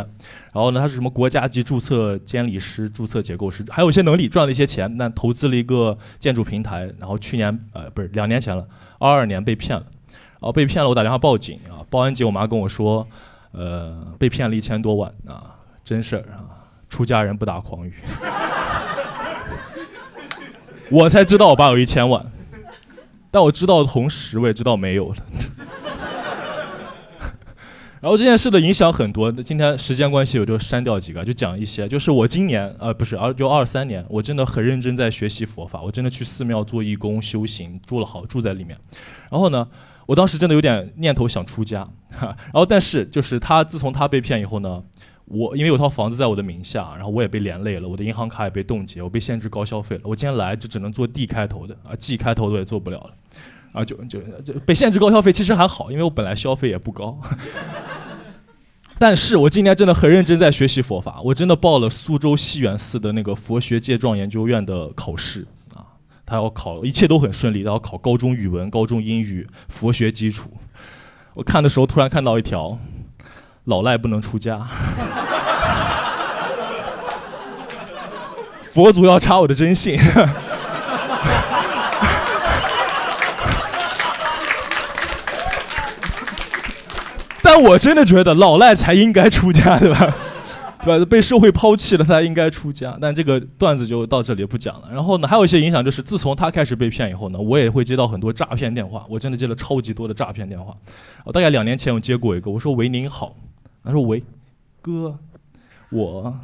[0.52, 6.92] 然后呢，他是什么国家级注册监理师、注册结构师，还有一些能力，赚了一些钱，那投资了一个建筑平台。
[6.98, 8.66] 然后去年呃不是两年前了，
[8.98, 13.08] 二二年被骗了，然后被骗了，我打电话报警啊，报完警我妈跟我说，
[13.52, 15.54] 呃被骗了一千多万啊，
[15.86, 16.63] 真事儿啊，
[16.94, 17.92] 出家人不打诳语。
[20.92, 22.24] 我才知道我爸有一千万，
[23.32, 25.16] 但我知道的同时，我也知道没有了。
[28.00, 31.88] 然后这件事的影响很多，今天时间关系，我就删掉几个，就讲一些。
[31.88, 38.78] 就是我今年，呃，不是，二就二三年，我真的很认真在学习佛法，我真的去寺庙做义工修行，住了好住在里面。
[39.32, 39.68] 然后呢，
[40.06, 41.90] 我当时真的有点念头想出家，
[42.22, 44.84] 然后但是就是他自从他被骗以后呢。
[45.26, 50.02] 我因为有套房子在我的名下，然后我也被连累了，我的银行卡也被冻结，我被限制高消费了。
[50.04, 53.14] 我今天来就只能做 D 开头的啊，G 开头的也做不了了，
[53.72, 57.20] 啊，就就就被限制高消费，其实还好，因为我本来消费也不高。
[59.00, 65.88] 但是我今年真的很认真在学习佛法，我真的报了苏州西园寺的那个佛学戒状研究院的考试啊，
[66.26, 70.52] 他要考，一切都很顺利，他要考高中语文、高中英语、佛学基础。
[71.34, 72.78] 我看的时候突然看到一条。
[73.66, 74.60] 老赖不能出家，
[78.62, 79.98] 佛祖要查我的真信，
[87.42, 90.14] 但我真的觉得老赖才应该出家，对吧？
[90.84, 91.06] 对吧？
[91.06, 92.98] 被社会抛弃了，他应该出家。
[93.00, 94.90] 但这个段子就到这里不讲了。
[94.92, 99.06] 然后呢，还有一些影响，就是自从他开始被骗以后呢，我也会接到很多诈骗电话。
[99.08, 100.76] 我真的接了超级多的诈骗电话。
[101.24, 103.34] 我大概两年前我接过一个，我说：“喂，您好。”
[103.84, 104.24] 他说：“喂，
[104.82, 105.20] 哥，
[105.90, 106.40] 我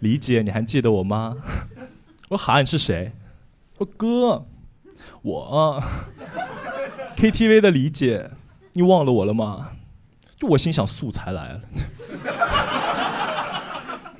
[0.00, 1.36] 李姐，你还记得我吗？”
[2.28, 3.12] 我说：“喊你是谁？”
[3.78, 4.46] 我：“哥，
[5.22, 5.82] 我
[7.16, 8.30] KTV 的李姐，
[8.72, 9.72] 你忘了我了吗？”
[10.36, 11.60] 就我心想，素材来了。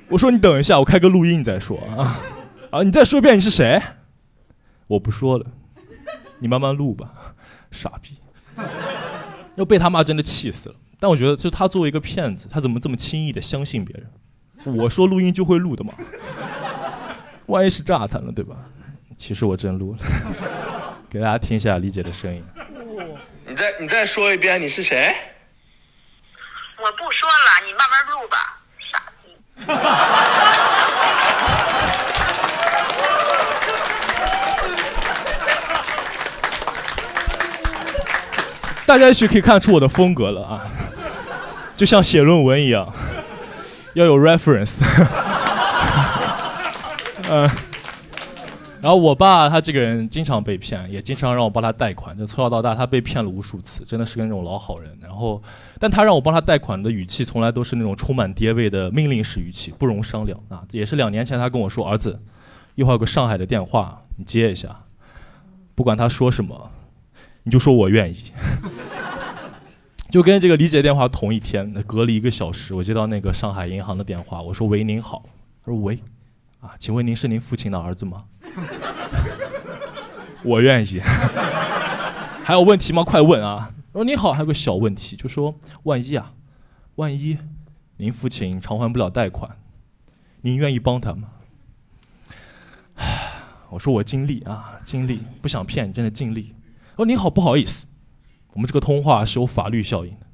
[0.09, 2.21] 我说：“你等一下，我开个录音你再说啊。”
[2.71, 3.81] 啊，你再说一遍你是谁？
[4.87, 5.45] 我不说了，
[6.39, 7.35] 你慢慢录吧，
[7.71, 8.17] 傻逼。
[9.55, 10.75] 又被他妈真的气死了。
[10.99, 14.75] 但我觉得，就他作为一个骗子，他怎么这么轻易的相信别人？
[14.77, 15.93] 我说录音就会录的嘛，
[17.47, 18.55] 万一是炸弹了，对吧？
[19.17, 19.99] 其实我真录了，
[21.09, 22.43] 给大家听一下李姐的声音。
[23.47, 25.15] 你再你再说一遍，你是谁？
[26.77, 28.37] 我不说了，你慢慢录吧，
[28.91, 29.03] 傻
[38.85, 40.67] 大家也许可以看出我的风格了啊，
[41.75, 42.93] 就像写论文一样，
[43.95, 44.83] 要有 reference。
[47.27, 47.49] 嗯，
[48.79, 54.95] 然后我爸他这个人经常被骗，也经常让我帮他贷款，就从小到大他被骗了无数次，真的是个那种老好人。
[55.01, 55.41] 然后，
[55.79, 60.61] 但他让我帮他贷款的语气从来都是那种充满爹味的命令式语气，不容商量啊。
[60.69, 62.19] 也是两年前他跟我说：“儿子，
[62.75, 64.83] 一会儿有个上海的电话，你接一下，
[65.73, 66.69] 不管他说什么。”
[67.45, 68.31] 你就说我愿意，
[70.09, 75.21] 就跟这个李姐电话同一天，隔了一个小时，我接到那个上海银行的电话，我说喂您好，
[75.63, 75.99] 他说喂，
[76.59, 78.23] 啊，请问您是您父亲的儿子吗？
[80.41, 80.99] 我愿意，
[82.43, 83.03] 还有问题吗？
[83.03, 83.71] 快问啊！
[83.91, 85.53] 我说你好，还有个小问题，就说
[85.83, 86.33] 万一啊，
[86.95, 87.37] 万一
[87.97, 89.55] 您父亲偿还不了贷款，
[90.41, 91.29] 您愿意帮他吗？
[93.69, 96.54] 我说我尽力啊，尽力，不想骗你，真的尽力。
[96.97, 97.85] 哦您好不好意思。
[98.53, 100.25] 我们这个通话是有法律效应的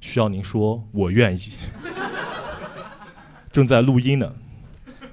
[0.00, 1.52] 需要您说我愿意。
[3.52, 4.32] 正在录音呢。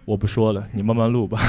[0.05, 1.39] 我不说了你慢慢录吧。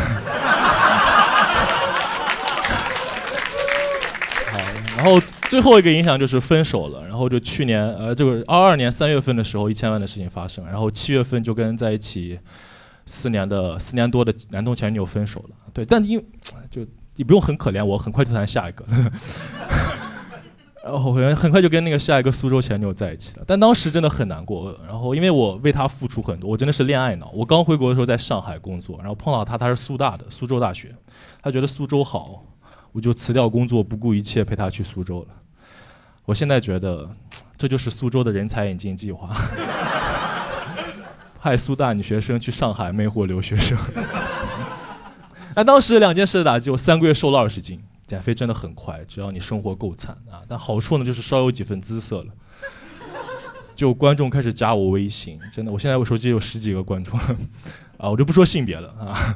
[4.50, 4.58] 好
[4.96, 12.40] 然后最后一个影响就是分手了然后就去年呃这个二二年三月份的时候一千万的事情发生然后七月份就跟在一起
[13.04, 15.56] 四年的四年多的男同前女友分手了。
[15.74, 16.24] 对但因为
[16.70, 16.84] 就
[17.16, 18.84] 你不用很可怜我，很快就谈下一个。
[20.84, 24.72] 然后很很快就跟那个下一个苏州前女友在一起了，但当时真的很难过。
[24.86, 27.28] 然后因为我为她付出很多，我真的是恋爱脑。
[27.34, 30.94] 我刚回国的时候在上海工作，然后碰到她，她是苏大的，苏州大学，
[31.42, 32.44] 她觉得苏州好，
[32.92, 35.28] 我就辞掉工作，不顾一切陪她去苏州了。
[36.24, 37.10] 我现在觉得，
[37.58, 39.28] 这就是苏州的人才引进计划，
[41.42, 43.76] 派苏大女学生去上海魅惑留学生。
[45.56, 47.82] 那当时两件事的打击，我三个月瘦了二十斤。
[48.06, 50.38] 减肥真的很快，只要你生活够惨啊！
[50.46, 52.26] 但好处呢，就是稍有几分姿色了。
[53.74, 57.18] 就观众开始加我微信，真的，我现在我手机有十几个观众，
[57.98, 59.34] 啊，我就不说性别了啊，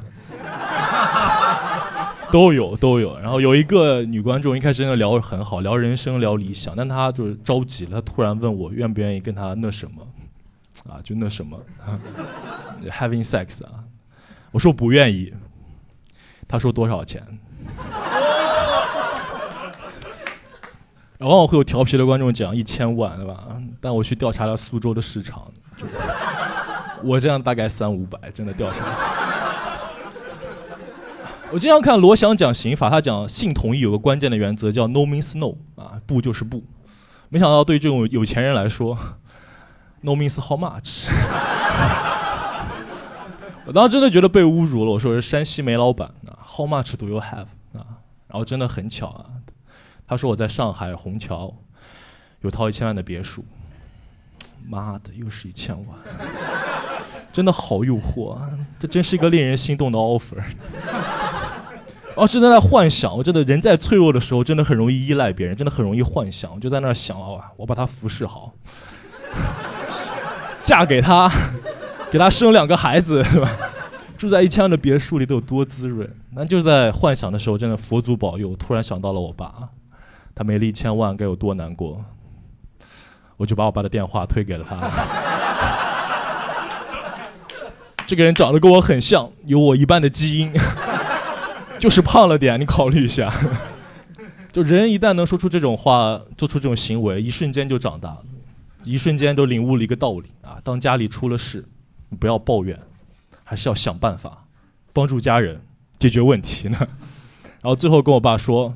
[2.31, 3.19] 都有都有。
[3.19, 10.07] 然后有一个女观众，一开始真的聊得很好，聊人生聊理想，但她就是着急了，她突然问我愿不愿意跟她那什么，
[10.89, 11.59] 啊，就那什么，
[12.87, 13.83] having sex 啊，
[14.53, 15.33] 我说不愿意，
[16.51, 17.25] 他说多少钱？
[21.19, 23.47] 往往会有调皮的观众讲一千万，对吧？
[23.79, 25.85] 但我去调查了苏州的市场，就
[27.03, 28.85] 我这样大概三五百，真的调查。
[31.51, 36.63] 我经常看罗翔讲刑法，他讲性同意有个关键的原则叫 no means no 啊，不就是不。
[37.29, 38.97] 没想到对这种有钱人来说
[40.01, 41.07] ，no means how much。
[43.65, 46.09] 我当时真的觉得被侮辱了，我说是山西煤老板
[46.53, 48.03] ，how much do you have 啊？
[48.27, 49.25] 然后真的很巧啊。
[50.07, 51.55] 他说我在上海虹桥
[52.41, 53.45] 有套一千万的别墅，
[54.67, 55.97] 妈的，又是一千万，
[57.31, 58.49] 真的好诱惑啊！
[58.77, 60.43] 这真是一个令人心动的 offer。
[62.15, 68.51] 哦，是在那幻想，我真的人在脆弱的时候，真的很容易依赖别人，真的很容易幻想，我就在那想啊，我把他服侍好，
[70.61, 71.31] 嫁给他，
[72.11, 73.49] 给他生两个孩子，是吧？
[74.21, 76.07] 住在一千万的别墅里都有多滋润？
[76.35, 79.51] 那就在幻想的时候，真的佛祖保佑，突然想到了我爸。
[80.35, 82.05] 他没了一千万，该有多难过！
[83.35, 84.77] 我就把我爸的电话推给了他。
[88.05, 90.53] 这个人长得跟我很像，有我一半的基因，
[91.79, 92.59] 就是胖了点。
[92.61, 93.33] 你考虑一下，
[94.51, 98.23] 就人一旦能说出这种话，做出这种行为，一瞬间就长大了，
[98.83, 100.61] 一瞬间就领悟了一个道理啊！
[100.63, 101.65] 当家里出了事，
[102.09, 102.79] 你不要抱怨，
[103.51, 104.45] 还是要想办法
[104.93, 105.61] 帮助家人
[105.99, 106.77] 解决问题呢。
[107.59, 108.73] 然后最后跟我爸说：“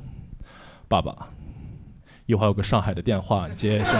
[0.86, 1.30] 爸爸。”
[2.26, 3.98] 一会儿有个上海的电话，你接一下。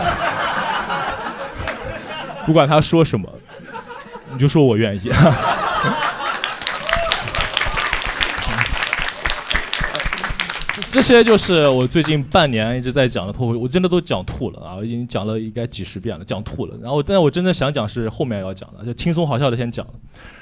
[2.44, 3.26] 不管他说什么，
[4.30, 5.10] 你就说我愿意。
[10.88, 14.74] 这些就是我最近半年一直在讲的脱口，我真的都讲吐了啊！
[14.76, 16.76] 我已经讲了应该几十遍了，讲吐了。
[16.82, 19.86] 然后，但我真的想讲是后面要讲的，就轻松好笑的先讲。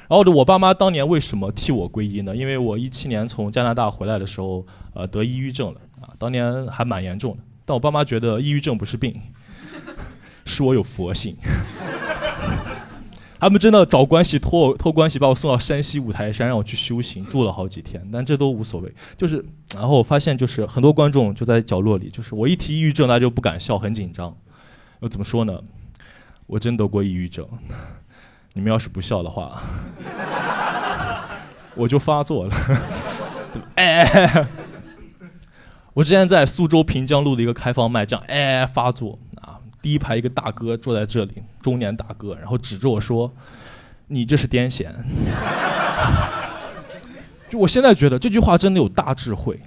[0.09, 2.35] 然后，我爸妈当年为什么替我皈依呢？
[2.35, 7.43] 因为我一七年从加拿大回来的时候，呃，得抑郁症了啊，当年还蛮严重的。
[7.65, 9.15] 但我爸妈觉得抑郁症不是病，
[10.45, 11.37] 是我有佛性。
[13.45, 18.03] 他们真的找关系托我托关系把我送到山西五台山让我去修行，住了好几天。
[18.11, 24.35] 但这都无所谓，就是然后我发现就是很多观众就在角落里，就是我一提抑郁症，大家就不敢笑，很紧张。
[25.01, 25.61] 我怎么说呢？
[26.47, 27.47] 我真得过抑郁症。
[28.55, 29.61] 你们要是不笑的话，
[31.77, 32.57] 我就发作了。
[33.77, 34.47] 哎。
[35.93, 39.17] 我之前在苏州平江路的一个开放麦，这样哎发作！
[39.85, 43.31] 第一排一个大哥坐在这里，中年大哥，然后指着我说
[44.09, 44.87] ：“你这是癫痫。
[47.51, 49.61] ”就我现在觉得这句话真的有大智慧。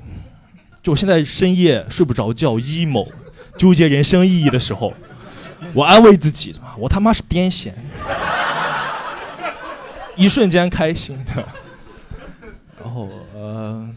[0.82, 3.08] 就我现在深夜睡不着觉，emo，
[3.60, 4.92] 纠结人生意义的时候，
[5.72, 7.72] 我安慰自己：我他妈是癫痫，
[10.18, 11.48] 一瞬间开心的。
[12.84, 13.88] 然后呃。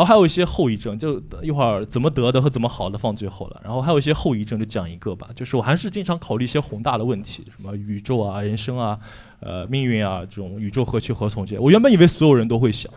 [0.00, 3.60] 然后还有一些后遗症，就一会儿怎么得的和怎么好的放最后了。
[3.62, 8.98] 然后还有一些后遗症，就讲一个吧，就是我还是经常考虑一些宏大的问题，什么宇宙啊、人生啊、
[9.40, 11.58] 呃命运啊这种宇宙何去何从这些。
[11.58, 12.90] 我原本以为所有人都会想，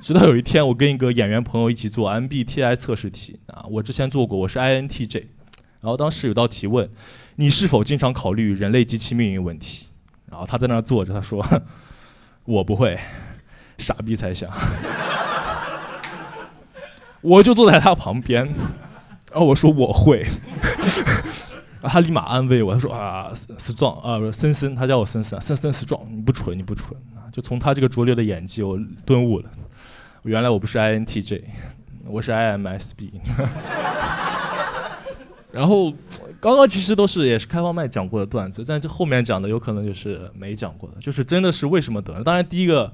[0.00, 5.26] 直到有一天我跟一个演员朋友一起做 MBTI 测试题啊，我之前做过，我是 INTJ，
[5.80, 6.90] 然后当时有道题问
[7.36, 9.86] 你是否经常考虑人类及其命运问题，
[10.28, 11.46] 然后他在那儿坐着，他说
[12.46, 12.98] 我不会，
[13.78, 14.50] 傻逼才想。
[17.26, 18.46] 我就坐在他旁边，
[19.32, 20.24] 然后我说我会，
[21.82, 27.26] 他立马安慰我，他说啊，strong 啊，不是森森，他叫我森森，森森 strong，你不蠢，你不蠢啊！
[27.32, 29.50] 就从他这个拙劣的演技，我顿悟了，
[30.22, 31.42] 原来我不是 INTJ，
[32.06, 33.10] 我是 IMSB。
[35.50, 35.92] 然后
[36.38, 42.22] 刚刚其实都是也是开放麦讲过的段子，但这后面讲的有可能就是没讲过的，就是真的是为什么得？
[42.22, 42.92] 当然第一个，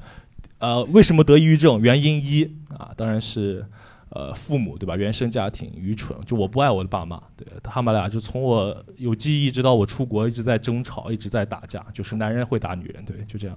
[0.59, 1.78] 呃，为什么得抑郁症？
[1.83, 3.66] 原因一啊，当然是。
[4.14, 4.94] 呃，父母对吧？
[4.94, 13.56] 原生家庭愚蠢，就我不爱我的爸妈，对他们俩就从我有记忆一直到我出国，一直在争吵，一直在打架，就是男人会打女人，对，就这样。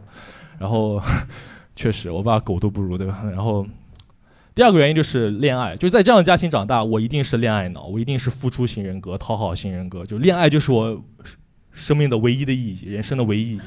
[0.58, 1.02] 然后
[1.76, 3.22] 确实，我爸狗都不如，对吧？
[3.26, 3.68] 然后
[4.54, 11.04] 第二个原因就是恋爱，就是在这样的家庭长大，我一定是恋爱脑，我一定是付出型人格、讨好型人格，就恋爱就是我
[11.74, 13.62] 生命的唯一的意义，人生的唯一意义。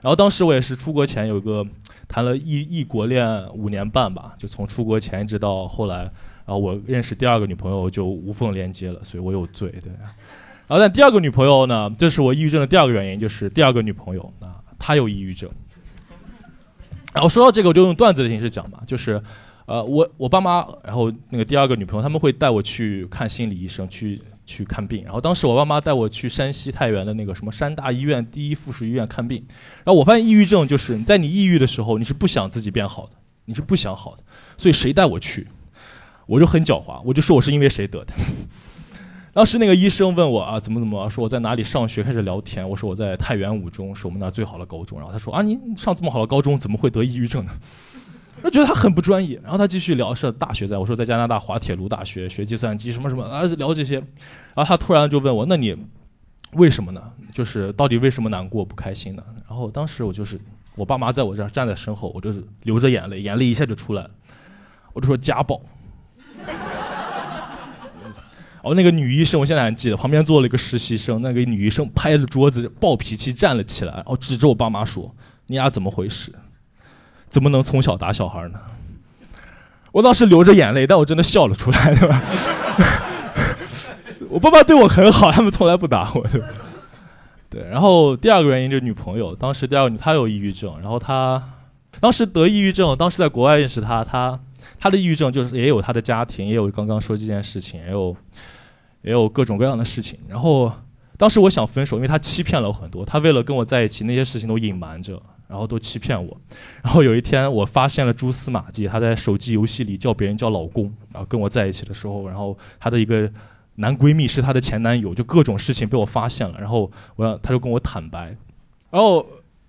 [0.00, 1.66] 然后当时我也是出国前有个。
[2.10, 9.92] 谈了异异国恋五年半吧，就从出国前一直到后来，然后我认识第二个女朋友就无缝连接了，所以我有罪，对。
[10.66, 15.50] 然后但第二个女朋友呢，这是我抑郁症的第二个原因，就是第二个女朋友啊，她有抑郁症。
[17.12, 19.22] 然后说到这个，我就用段子的形式讲吧，就是，
[19.66, 24.18] 呃，我我爸妈，然后那个第二个女朋友，他们会带我去看心理医生去。
[24.48, 29.44] 去看病，然后当时我爸妈带我去山西太原的那个什么山大医院第一附属医院看病，
[29.84, 33.12] 然后我发现抑郁症就是在你抑郁的时候，你是不想自己变好的，
[33.44, 34.22] 你是不想好的，
[34.56, 35.46] 所以谁带我去，
[36.26, 38.14] 我就很狡猾，我就说我是因为谁得的。
[39.34, 47.52] 当时那个医生问我啊怎么怎么，说我在哪里上学，开始聊天，我说我在太原五中，是我们那最好的高中，然后他说啊你上这么好的高中，怎么会得抑郁症呢？
[48.42, 53.96] 我觉得他很不专业，然后他继续聊是大学在，我说在加拿大滑铁卢大学学计算机什么什么啊聊这些，
[54.54, 55.76] 然后他突然就问我，那你
[56.52, 57.02] 为什么呢？
[57.32, 59.22] 就是到底为什么难过不开心呢？
[59.48, 60.40] 然后当时我就是
[60.76, 64.10] 我爸妈在我这儿站在身后，我就是流着眼泪，眼泪一下就出来了，
[64.92, 65.60] 我就说家暴。
[68.62, 75.14] 哦，那个女医生我现在还记得，旁边坐了一个实习生，那个女医生拍着桌子，暴脾气站了起来，然后指着我爸妈说
[75.46, 76.32] ：“你俩怎么回事？”
[77.28, 78.58] 怎么能从小打小孩呢？
[79.90, 82.22] 我当时流着眼泪，但我真的笑了出来，对吧？
[84.28, 86.46] 我爸爸对我很好，他们从来不打我，对吧？
[87.48, 87.62] 对。
[87.70, 91.42] 然后第二个原因就是女朋友，当时第二个女她有抑郁症，然后她
[92.00, 94.38] 当时得抑郁症，当时在国外认识她，她
[94.78, 98.14] 她的抑郁症就是也有她的家庭，也有刚刚说这件事情，也有
[99.00, 100.18] 也有各种各样的事情。
[100.28, 100.70] 然后
[101.16, 105.20] 当时我想分手，因为她欺骗了我很多，她为了跟我在一起，那些事情都隐瞒着。
[105.48, 106.36] 然后都欺骗我，
[106.84, 113.28] 然后有一天我发现了蛛丝马迹，他在手机游戏里叫别人叫老公，然后跟我在一起的时候，然后他的一个
[113.76, 118.36] 男闺蜜是他的前男友，就各种事情被我发现了，然后我让他就跟我坦白，
[118.90, 119.26] 然后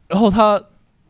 [0.07, 0.61] 然后他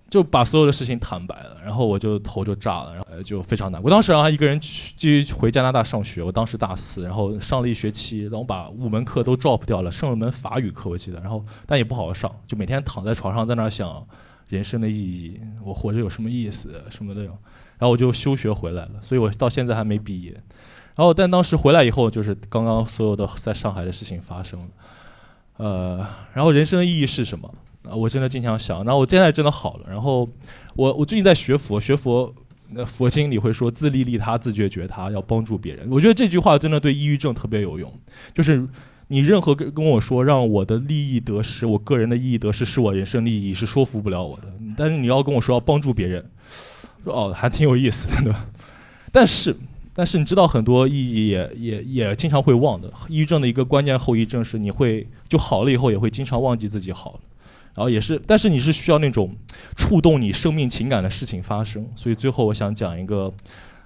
[0.10, 3.82] 就把所有的事情坦白了，然后我就头就炸了，然后就非常难。
[3.82, 14.06] 我当时让他一个人去继续回加拿大上学，我当时大四，然后上了一学期，然后把五门课都 drop 掉了，剩了门法语课我记得，然后但也不好好上，就每天躺在床上在那想。
[14.50, 17.32] 人生的意义，我活着有什么意思什么的，然
[17.82, 20.32] 后我就休学回来了，所以我到现在还没毕业。
[20.96, 24.68] 然后但当时回来以后，就是刚刚所有的在上海的事情发生了，
[25.58, 27.54] 呃，然后人生的意义是什么？
[27.84, 28.84] 啊，我真的经常想。
[28.84, 29.86] 然后我现在真的好了。
[29.88, 30.28] 然后
[30.76, 32.34] 我我最近在学佛，学佛，
[32.70, 35.88] 那佛经里会说自利利他，自觉觉他，要帮助别人。
[35.92, 37.94] 我觉得这句话真的对抑郁症特别有用，
[38.34, 38.68] 就是。
[39.12, 44.54] 你任何跟跟我说让我的利益得失，我个人的利益得失是我人生利益，是说服不了我的。
[44.78, 46.24] 但是你要跟我说要帮助别人，
[47.04, 48.46] 说哦还挺有意思的，对吧？
[49.12, 49.56] 但是
[49.96, 52.88] 但是你知道很多意义也也也经常会忘的。
[53.08, 57.20] 抑郁症的一个关键后遗症是你会就好了以后也会经常忘记自己好了，
[57.74, 59.36] 然后也是，但是你是需要那种
[59.76, 61.84] 触动你生命情感的事情发生。
[61.96, 63.34] 所以最后我想讲一个，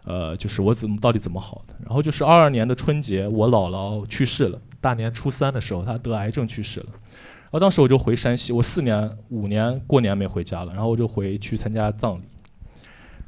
[0.04, 1.74] 呃，就是我怎么到底怎么好的。
[1.86, 4.60] 然后就是二二年的春节，我姥姥去世了。
[4.84, 12.24] 大年初三的时候，他得癌症去世了，然后当时我就回山西，我四年五年过年没回家了，然后我就回去参加葬礼。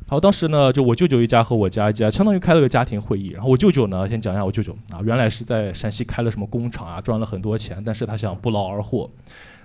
[0.08, 3.30] 然后当时呢，就我舅舅一家和我家一家，相当于开了个家庭会议。
[3.30, 9.10] 然后我舅舅呢，先讲一下我舅舅啊，原来是在山西开了什么工厂啊，赚了很多钱，但是他想不劳而获，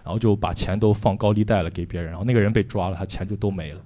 [0.04, 3.80] 然后就把钱都放高利贷了给别人，然后那个人被抓了，他钱就都没了。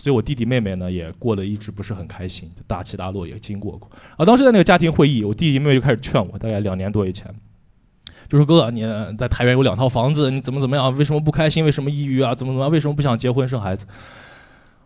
[0.00, 3.86] 所以我弟弟妹妹呢也过得一直不是很开心，大起大落也经过过。
[4.16, 7.26] 啊，当时在那个家庭会议，我弟弟妹妹就开始劝我，大概两年多以前，
[8.26, 8.82] 就说哥，你
[9.18, 10.96] 在太原有两套房子，你怎么怎么样？
[10.96, 11.66] 为什么不开心？
[11.66, 12.34] 为什么抑郁啊？
[12.34, 12.70] 怎么怎么样？
[12.70, 13.86] 为什么不想结婚生孩子？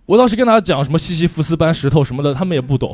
[0.07, 2.93] 我当时跟他讲什么西西弗斯搬石头什么的，他们也不懂。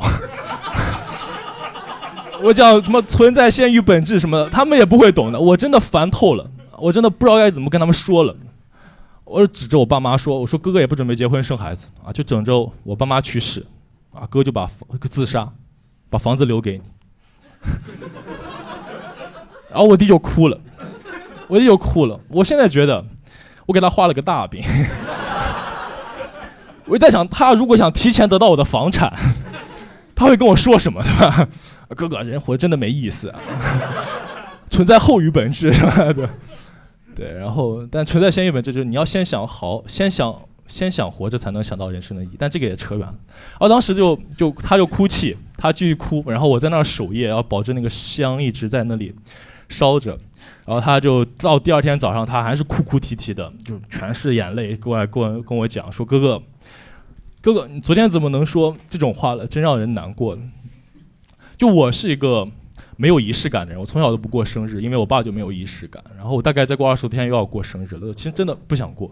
[2.43, 5.39] 我讲什么存在先于本质什么的，他们也不会懂的。
[5.39, 8.35] 我真的烦透了，我真的不知道该怎么跟他们说了。
[9.31, 13.65] 我就指着我爸妈说：“我说哥哥也不准备结婚生孩子啊，就等着我爸妈去世，
[14.13, 14.69] 啊哥就把
[15.09, 15.47] 自杀，
[16.09, 16.83] 把房子留给你。”
[19.71, 20.59] 然后我弟就哭了，
[21.47, 22.19] 我弟就哭了。
[22.27, 23.05] 我现在觉得，
[23.65, 24.61] 我给他画了个大饼。
[26.85, 29.13] 我在想，他如果想提前得到我的房产，
[30.13, 31.47] 他会跟我说什么，对吧？
[31.95, 33.33] 哥哥，人活真的没意思。
[34.69, 36.29] 存在后于本质什么的。
[37.15, 40.33] 对，然后但存在先于本质，就是你要先想好，先想
[40.67, 42.35] 先想活着，才能想到人生的意义。
[42.39, 43.15] 但这个也扯远了。
[43.51, 49.13] 然后当时就就他就哭泣，他继续哭，然后我在那儿守夜，要保证那个香一直在那里
[49.67, 50.17] 烧着。
[50.65, 56.41] 然后他就到第二天早上，他还是哭哭啼啼的，就全是眼泪过来跟我跟我讲说：“哥哥，
[57.41, 59.45] 哥哥，你昨天怎么能说这种话了？
[59.45, 60.37] 真让人难过。”
[61.57, 62.47] 就我是一个
[63.01, 66.03] 没有仪式感的人，我从小都不过生日，因为我爸就没有仪式感。
[66.15, 69.11] 然后我大概再过二十多天又要过生日了，其实真的不想过。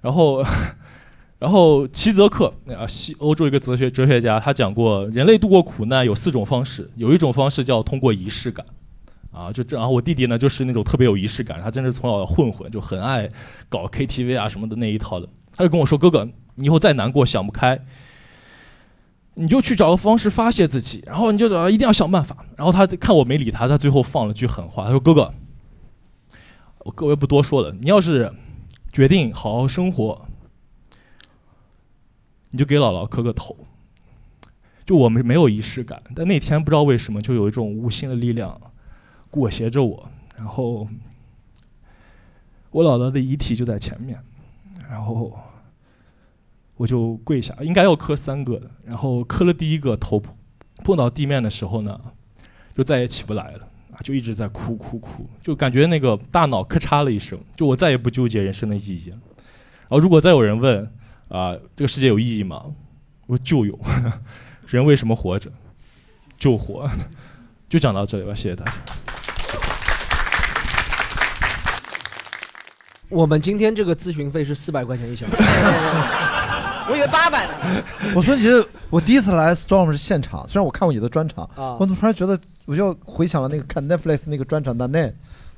[0.00, 0.44] 然后，
[1.38, 8.66] 然后齐泽克啊，西欧洲一个哲学哲学家，他讲过，人类度过苦难有四种方式，有一种方式叫通过仪式感。
[9.30, 13.28] 啊，就这，然后我弟弟呢，就是那种特别有仪式感，他真是从小混混，就很爱
[13.68, 15.28] 搞 KTV 啊什么的那一套的。
[15.54, 17.80] 他就跟我说：“哥哥，你以后再难过想不开，
[19.34, 25.32] 你就去找个方式发泄自己，然后你就找，一定要想办法。”然后他看我没理他，他最后放了句狠话，他说：“哥哥，
[26.80, 28.32] 我各位不多说了，你要是
[28.92, 30.26] 决定好好生活，
[32.50, 33.56] 你就给姥姥磕个头。”
[34.84, 38.60] 就我们没有仪式感，但那天不知道为什么就有一种无形的力量。
[39.30, 40.88] 裹挟着我，然后
[42.72, 44.18] 我姥姥的遗体就在前面，
[44.90, 45.38] 然后
[46.80, 50.18] 我就跪下，应该要磕三个的，然后磕了第一个头
[50.82, 52.00] 碰到地面的时候呢，
[52.74, 59.18] 就再也起不来了啊，就一直在哭哭哭，就感觉那个大脑咔嚓了一声，就我再也不纠结人生的意义了。
[59.80, 60.90] 然后如果再有人问
[61.28, 62.64] 啊，这个世界有意义吗？
[63.26, 63.78] 我说就有，
[64.66, 65.52] 人为什么活着？
[66.38, 66.90] 就活。
[67.68, 68.72] 就讲到这里吧，谢谢大家。
[73.10, 75.36] 我们今天这个咨询费是四百块钱一小时，
[76.90, 77.52] 我以为八百呢。
[78.14, 85.12] 我说，其实我第一次来 Storm 是现场，虽然我看过你的专场，啊我突然觉得，我就回想了那个看 Netflix 那个专场，那那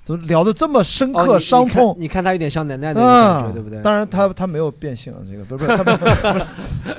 [0.05, 1.95] 怎么聊的这么深刻、哦伤痛？
[1.97, 3.81] 你看你看他有点像奶奶的感觉，嗯，对不对？
[3.83, 6.45] 当然他他没有变性，这个不是不是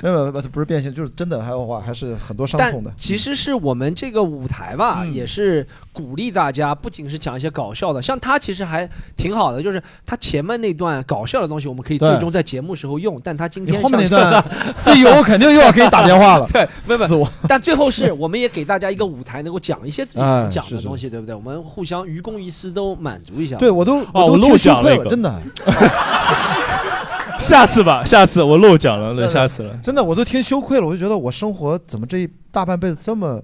[0.02, 2.90] 没有不是不是变性，就是真的还有话还是很多伤痛的。
[2.96, 14.44] 其实是我们这个舞台吧，嗯也是鼓励大家，不仅是讲一些搞笑的，像他其实还挺好的，就是他前面那段搞笑的东西，我们可以最终在节目时候用，但他今天你后面那段
[14.74, 17.28] CEO 肯定又要给你打电话了， 对，没有死我。
[17.46, 21.34] 但最后是我们也给大家一个舞台，能够讲一些自己想讲的东西，对不对？
[21.34, 23.56] 我们互相于公于私都满足一下。
[23.56, 25.42] 对我都哦我漏讲了一个真的
[27.38, 29.76] 下次吧，下次我漏讲了，那，下次了。
[29.82, 33.42] 真的我都听羞愧了，我就觉得我生活怎么这一大半辈子这么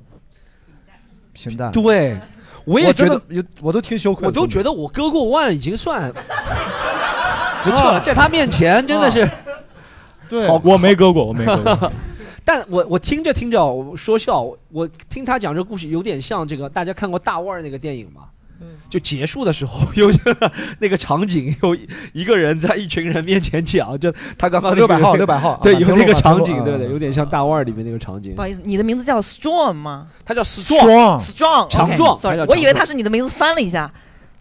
[1.32, 1.70] 平淡？
[1.72, 2.18] 对，
[2.64, 3.20] 我也觉得
[3.60, 6.10] 我都听羞愧了，我都觉得我割过腕已经算
[7.62, 9.28] 不错在他面前真的是。
[10.30, 11.92] 对，好，我没割过，我没割过。
[12.42, 18.22] 但我我听着听着我说笑，我我听他讲这个故事有点像这个，大家看过大腕儿那个电影吗？
[18.88, 20.10] 就结束的时候 有
[20.78, 21.76] 那个场景，有
[22.12, 26.86] 一个人在一群人面前讲，就他刚刚那个六百号， 六百号，对，啊有那个场景，对不对？
[26.86, 28.42] 啊有点像大腕儿里面那个场景不。
[28.42, 33.90] 好意思，你的名字叫 Storm 吗他叫 strong，strong，？Strong，强壮 sorry，他叫强壮我以为他是你的名字翻了一下，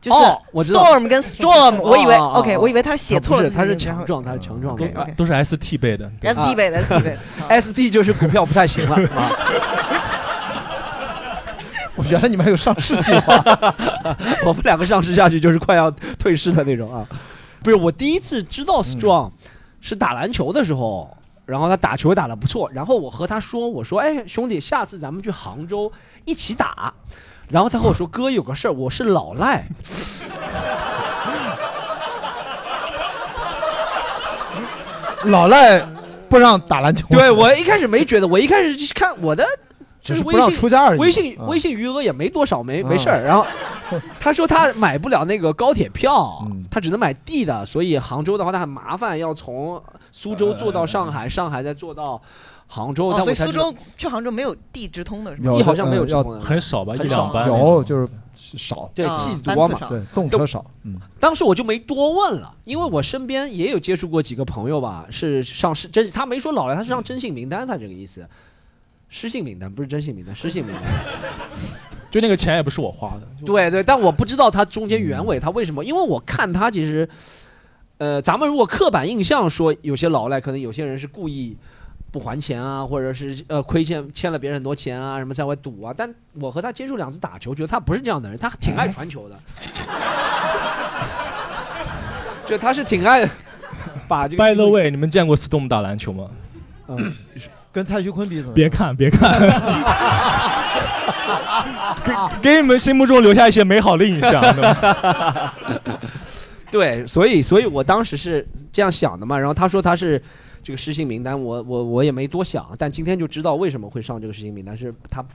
[0.01, 4.87] 就是哦我知道 Storm 跟 Storm， 我以为 OK，我以为他是写错了他不是他是强壮，他是强壮的。
[5.15, 6.09] 都是 ST 背的。
[6.23, 7.17] ST 背的 ST 背
[7.47, 7.61] 的。
[7.61, 9.29] ST 就是股票不太行了啊。
[11.99, 13.35] 我原来你们还有上市计划，
[14.47, 17.05] 我们两个上市下去就是快要退市的那种啊。
[17.61, 19.31] 不是，我第一次知道 Strong
[19.81, 25.91] 是打篮球的时候，然后他打球打得不错，然后我和他说，我说，哎，兄弟，下次咱们去杭州
[26.23, 26.93] 一起打。
[27.49, 29.67] 然后他和我说，哥有个事儿，我是老赖。
[35.25, 35.85] 老赖
[36.29, 39.45] 不让打篮球，对我一开始没觉得，我一开始就是看我的。
[40.01, 40.99] 只是不让就是微信出家而已。
[40.99, 43.23] 微信啊微信余额也没多少，没没事啊儿。
[43.23, 43.45] 然后
[44.19, 49.81] 他说他买不了那个高铁票嗯，他只能买地的，所以杭州的话他很麻烦，要从
[50.11, 52.21] 苏州坐到上海，上海再坐到
[52.67, 53.07] 杭州。
[53.09, 55.51] 哦，但我才知道所以苏州去杭州没有地直通的是吗？
[55.51, 57.57] 有地好像没有呃要直通的很少吧，一两班那。
[57.57, 59.79] 有就是少，对啊季多嘛。
[59.89, 68.25] 对动车少，嗯，当时我就没多问了，因为我身边也有接触过几个朋友吧，是上是真，他没说老来，他是上征信名单，他这个意思。
[69.09, 70.83] 失信名单不是征信名单， 失信名单。
[72.11, 73.27] 就那个钱也不是我花的。
[73.45, 75.83] 对对，但我不知道他中间原委，他为什么？
[75.85, 77.07] 因为我看他其实，
[77.99, 81.55] 呃，咱们如果刻板印象说有些老赖，可能有些人是故意
[82.11, 85.93] 不还钱啊，或者是呃亏欠欠了别人很多钱啊，什么在外赌啊。
[85.95, 89.39] 但我和他接触两次打球，觉得他不是这样的人，他挺爱传球的，
[92.47, 93.29] 就他是挺爱
[94.07, 96.27] 把这个 By the way，你们见过 Storm 打篮球吗？
[96.87, 97.13] 嗯，
[97.71, 98.53] 跟蔡徐坤比怎么样？
[98.55, 99.39] 别看，别看。
[102.03, 104.41] 给给你们心目中留下一些美好的印象。
[104.53, 105.53] 对吧
[106.71, 109.37] 对，所以所以我当时是这样想的嘛。
[109.37, 110.21] 然后他说他是
[110.63, 115.25] 这个失信名单，我我我也没多想，但今天就知道为什么会上这个失信名单，是他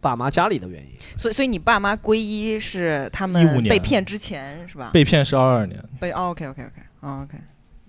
[0.00, 0.88] 爸妈家里的原因。
[1.16, 4.90] 所以所以你爸妈皈依是他15们年被骗之前是吧？
[4.92, 7.38] 被骗是二二年，被哦，OK OK OK，哦 OK，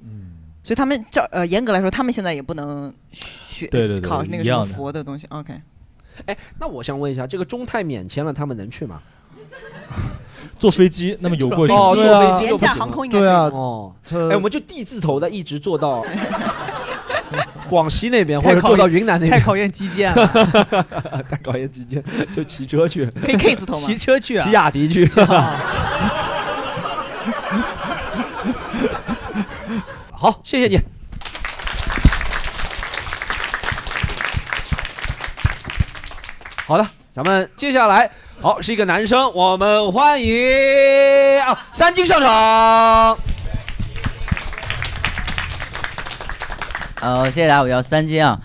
[0.04, 0.35] 嗯，
[0.66, 4.74] 所以他们叫呃严格来说，他们现在也不能学对对对考那个什么样的。
[4.74, 5.54] 佛的东西，OK。
[6.26, 9.00] 哎，那我想问一下，这个中泰免签了，他们能去吗？
[10.58, 16.04] 坐飞机那么游过去，哦，坐对啊飞机都不行吗对啊，哦，他哎，我们就 D 字头的一直坐到
[17.70, 20.26] 广西那边，或太考者坐到云南那边，太考验基建了，
[21.30, 22.04] 太考验基建，
[22.34, 23.86] 就骑车去，可以 K 字头吗？
[23.86, 24.44] 骑车去啊。
[24.44, 25.06] 骑，雅迪去。
[30.26, 30.82] 好，谢谢你。
[36.66, 38.10] 好的，咱们接下来
[38.42, 43.16] 好是一个男生，我们欢迎啊三金上场。
[47.02, 48.42] 呃，谢谢大家，我叫三金啊，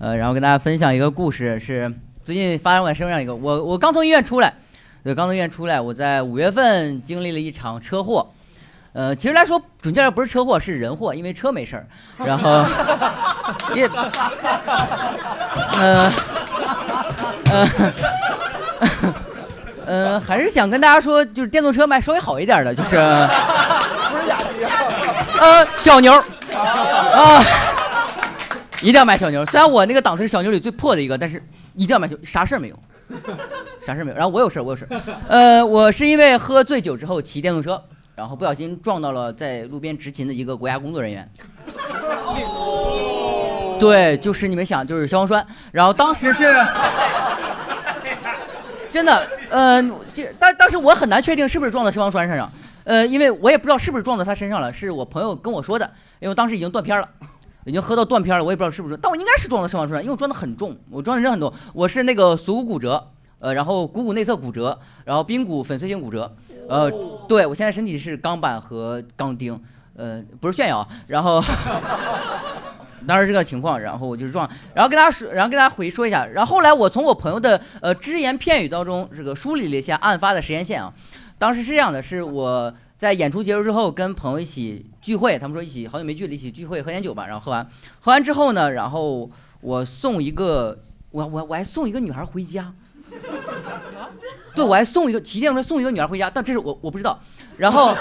[0.00, 4.52] 呃，然后跟大家分享一个故事，是最近发生在身上一个，我我刚从医院出来，
[5.02, 8.34] 对，刚从医院出来，我在五月份经历了一场车祸，
[8.92, 11.86] 呃，其实来说准确来说不是车祸，是人祸，因为车没事儿，
[12.18, 12.64] 然后
[13.74, 13.86] 也，
[15.78, 16.12] 呃，
[17.50, 17.68] 呃。
[19.84, 23.28] 呃，还是想跟大家说，就是电动车买稍微好一点的，就是，呃，
[25.76, 26.22] 小牛儿
[27.12, 27.42] 啊，
[28.80, 29.44] 一定要买小牛。
[29.46, 31.42] 虽然我那个档次是小牛里最破的一个，但是
[31.74, 32.78] 一定要买小，啥事儿没有，
[33.84, 34.16] 啥事儿没有。
[34.16, 35.00] 然后我有事儿，我有事儿。
[35.28, 37.82] 呃，我是因为喝醉酒之后骑电动车，
[38.22, 41.28] 然后不小心撞到了在路边执勤的一个国家工作人员。
[43.80, 45.44] 对，就是你们想，就是消防栓。
[45.72, 46.44] 然后当时是，
[48.88, 49.82] 真的，呃，
[50.14, 52.48] 这当当时我很难确定是不是撞到消防栓身上，
[52.84, 57.08] 呃，因为我也不知道是不是撞到他身上了，是我朋友跟我说的，因为当时已经断片了。
[57.64, 66.34] 已经喝到断片了，我也不知道是不是，但我应该是撞到消防栓，因为我撞得很重，我撞的人很多，我是那个锁骨骨折，呃，然后股骨内侧骨折，然后髌骨粉碎性骨折，
[66.68, 66.90] 呃，
[67.28, 69.60] 对我现在身体是钢板和钢钉，
[69.94, 71.42] 呃，不是炫耀，然后
[73.06, 80.92] 当时这个情况，然后我就是撞，然后跟大家说，然后跟大家回说一下，然后后来我从我朋友的呃只言片语当中，这个梳理了一下案发的时间线啊，
[81.36, 87.66] 当时是这样的，是我在演出结束之后跟朋友一起聚会，他们说一起好久没聚了，一起聚会喝点酒吧，然后喝完，
[88.00, 89.28] 喝完之后呢，然后
[89.60, 92.72] 我送一个我我我还送一个女孩回家。
[94.54, 97.18] 对，我还送一个骑电动车送一个女孩回家，但这是我我不知道。
[97.56, 97.94] 然后，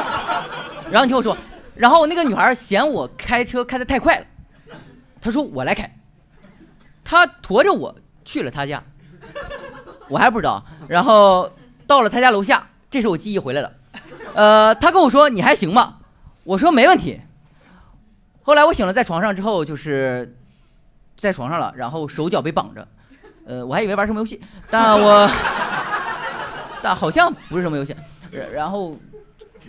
[0.90, 1.36] 然后你听我说，
[1.74, 4.26] 然后那个女孩嫌我开车开得太快了，
[5.20, 5.96] 她说我来开，
[7.04, 7.94] 她驮着我
[8.24, 8.82] 去了她家，
[10.08, 10.64] 我还不知道。
[10.88, 11.50] 然后
[11.86, 13.72] 到了她家楼下，这时候我记忆回来了，
[14.34, 15.98] 呃，她跟我说你还行吧？
[16.44, 17.20] 我说没问题。
[18.42, 20.34] 后来我醒了，在床上之后就是
[21.18, 22.88] 在床上了，然后手脚被绑着，
[23.48, 24.38] 呃，我还以为玩什么游戏，
[24.70, 25.26] 但我
[26.82, 27.96] 但好像不是什么游戏。
[28.30, 28.94] 然然后，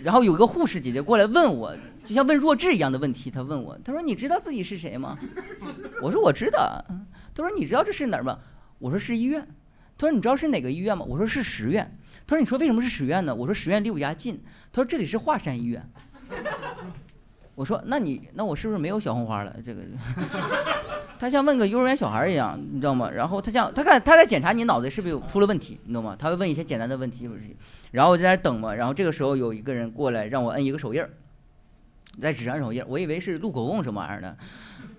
[0.02, 1.74] 然后有个护士姐姐过来问我，
[2.04, 3.30] 就像问弱智一样的问题。
[3.30, 5.18] 她问我，她说：“你知道自己是谁吗？”
[6.02, 6.84] 我说：“我知道。”
[7.34, 8.38] 她说：“你知道这是哪儿吗？”
[8.78, 9.40] 我说：“是医院。”
[9.96, 11.90] 她说：“你知道是哪个医院吗？”我说：“是十院。”
[12.28, 15.82] 她说：“你说为什么是十院呢？”我说：“十院离我家近。”她说：“这里是华山医院。”
[17.60, 19.54] 我说：“那你那我是不是没有小红花了？
[19.62, 19.82] 这个，
[21.20, 23.10] 他像问个幼儿园小孩一样，你知道吗？
[23.10, 26.16] 然后他像他看他在检查你脑袋是不是有出了问题，你懂吗？
[26.18, 27.28] 他会问一些简单的问题，
[27.90, 28.72] 然后我就在那等嘛。
[28.72, 31.10] 然后这个时候有一个人过来让我摁一个手印儿，
[32.18, 34.34] 在纸上摁手印儿，我以为是录口供什么玩意儿的，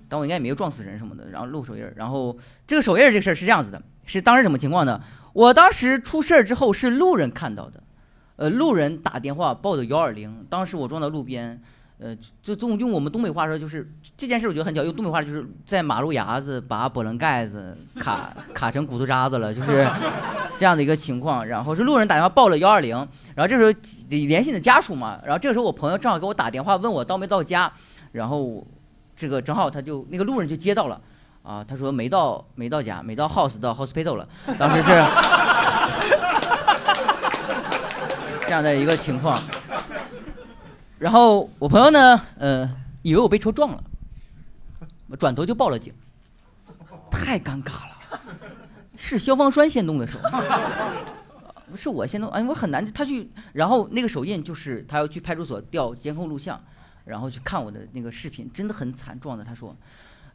[0.07, 1.32] 但我应该也没有撞死人什么的。
[1.32, 2.38] 然后录手印儿，然后
[2.68, 5.01] 这个手印儿这个事儿是这样子的，是当时什么情况呢？
[5.34, 7.82] 我当时出事儿之后是路人看到的，
[8.36, 11.59] 呃，路人打电话报的幺二零，当时我撞到路边。
[12.04, 13.88] 呃，就用用我们东北话说，就是
[14.18, 14.84] 这件事，我觉得很巧。
[14.84, 19.88] 用东北话就是在马路牙子把玻璃盖子卡卡成骨头渣子了，就是
[20.58, 21.45] 这样的一个情况。
[21.45, 22.95] 然后是路人打电话报了幺二零，
[23.36, 23.72] 然后这时候
[24.10, 25.20] 得联系你的家属嘛。
[25.24, 27.72] 然后这个时候我朋友正好给我打电话问我到没到家，
[28.14, 28.66] 然后
[29.16, 30.99] 这个正好他就那个路人就接到了，
[31.43, 34.28] 啊，他说没到没到家，没到 house 到 hospital 了，
[34.58, 34.89] 当时是
[38.47, 39.38] 这样的一个情况。
[41.02, 42.70] 然后我朋友呢，呃，
[43.02, 43.84] 以为我被车撞了，
[45.08, 45.91] 我转头就报了警，
[47.10, 48.22] 太尴尬了，
[48.95, 50.20] 是消防栓先动的手，
[51.72, 56.62] 不 是我先动，哎，我很难，他去，然后那个手印就是他要去派出所调监控录像，
[57.06, 59.76] 然后去看我的那个视频，真的很惨撞的，他说，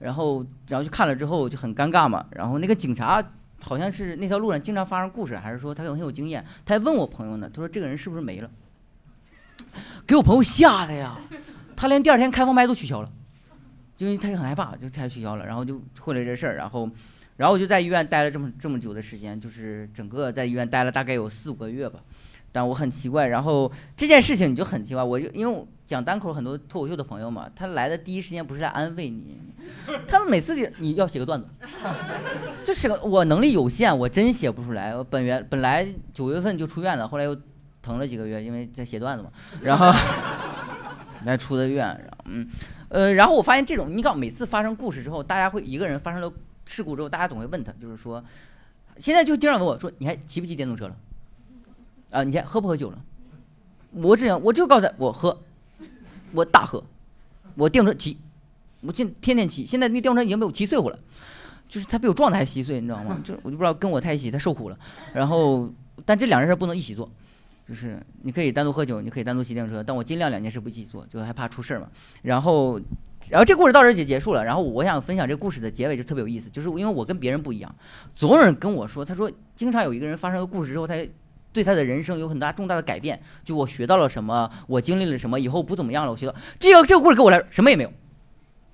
[0.00, 3.22] 然后然后去看了之后就很尴尬嘛，然后那个警察
[3.62, 8.50] 好像是那条路上经常发生故事，还是说他很有经验，他还问我朋友呢，他说这个人是不是没了？
[10.06, 11.18] 给我朋友吓的呀，
[11.74, 13.10] 他连第二天开放麦都取消了，
[13.98, 16.88] 因为他就很害怕，就他取消了，然后就会了这事儿，然后，
[17.36, 22.00] 然后我就在医院待了这么这么久的时间，就是整个在医院待了大概有四五个月吧。
[22.52, 29.38] 但我很奇怪，然后这件事情你就很奇怪，我就因为讲单口很多脱口秀的朋友嘛，他来的第一时间不是来安慰你，
[30.08, 31.46] 他们每次就你要写个段子，
[32.64, 34.96] 就是我能力有限，我真写不出来。
[34.96, 37.36] 我本原本来九月份就出院了，后来又
[37.86, 39.30] 疼了几个月，因为在写段子嘛，
[39.62, 39.92] 然后
[41.24, 42.48] 来出的院，然后嗯
[42.88, 46.32] 呃，然后我发现这种你搞每次发生故事之后，大家会一个人发生了
[46.64, 48.22] 事故之后，大家总会问他，就是说，
[48.98, 50.96] 现在就经常问我说，你还骑不骑电动车了？
[52.10, 52.98] 啊，你还喝不喝酒了？
[53.92, 55.40] 我只想，我就告诉他，我喝，
[56.32, 56.82] 我大喝，
[57.54, 58.18] 我电动车骑，
[58.80, 59.64] 我现天天骑。
[59.64, 60.98] 现在那电动车已经被我骑碎乎了，
[61.68, 63.20] 就是他被我撞的还稀碎，你知道吗？
[63.24, 64.78] 就我就不知道跟我在一起他受苦了。
[65.14, 65.70] 然后，
[66.04, 67.08] 但这两件事不能一起做，
[67.68, 71.88] 就是你可以单独喝酒，你可以单独骑电动车，但我尽量两件事不一起做，就害怕出事儿嘛。
[72.22, 72.80] 然后，
[73.28, 74.44] 然后这故事到这就结束了。
[74.44, 77.74] 然后我想分享这故事的结尾就特别有意思，就是因为我跟别人不一样，
[78.14, 80.94] 总有人跟我说，他说经常有一个人发生个故事之后，他。
[81.52, 86.12] 对他的人生有很大重大的改变，就我学到了什么，我经历了什么，以后不怎么样了。
[86.12, 87.90] 我学到这个这个故事给我来什么也没有，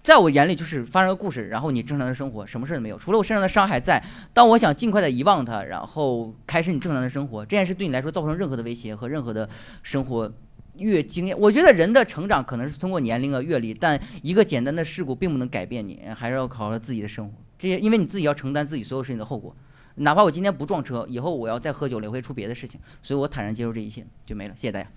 [0.03, 4.03] 在我眼里就是发生个故事，然后你正常的生活，什么事都没有，除了我身上的伤还在。
[4.32, 9.48] 当我想尽快的遗忘它，然后开始你正常的生活，这件事对你来说造成任何的威胁和任何的
[9.82, 10.32] 生活
[10.76, 11.38] 越经验。
[11.38, 17.34] 我觉得人的成长可能是通过年龄啊阅历，但一个简单的事故并不能改变你，还是要考虑自己的生活。
[17.57, 19.55] 这些因为你自己要承担自己所有事情的后果。
[19.96, 24.55] 哪怕我今天不撞车，以后我要再喝酒了，也会出别的事情，所以我坦然接受这一切，就没了。
[24.57, 24.88] 谢谢大家。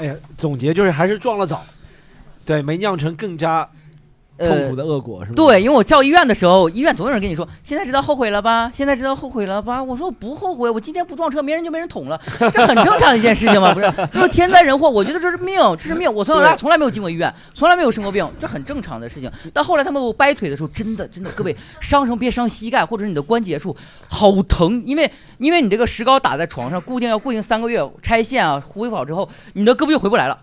[0.00, 1.62] 哎呀，总结就是还是撞了早，
[2.46, 3.68] 对，没酿成更加。
[4.46, 5.34] 痛苦的恶果是吗？
[5.36, 8.70] 对，因为我叫医院的时候，医院总有人跟你说，现在知道后悔了吧？
[8.74, 9.82] 现在知道后悔了吧？
[9.82, 13.92] 我说我不后悔，我今天不撞车，没人就没人捅了，这很正常的一件事情嘛，不是？
[14.12, 16.12] 就是天灾人祸，我觉得这是命，这是命。
[16.12, 19.30] 我从小到大从来没有进过医院，从来没有生过病，这很正常的事情。
[19.52, 23.76] 但后来他们给我掰腿的时候，真的真的，各位伤什么别伤膝盖或者是你的关节处，
[24.08, 30.38] 好疼，因为因为你这个石膏打在床上，固定要固定三个月，拆线啊，恢复好之后，你的胳膊就回不来了。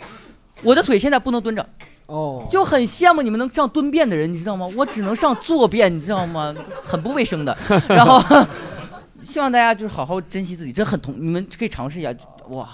[0.64, 1.68] 我的腿现在不能蹲着。
[2.08, 4.66] 哦，就很羡慕你们能上蹲便的人，你知道吗？
[4.76, 6.55] 我只能上坐便，你知道吗？
[6.84, 7.55] 很不卫生的。
[7.88, 8.22] 然后，
[9.24, 11.14] 希望大家就是好好珍惜自己，这很痛。
[11.18, 12.14] 你们可以尝试一下，
[12.49, 12.68] 哇！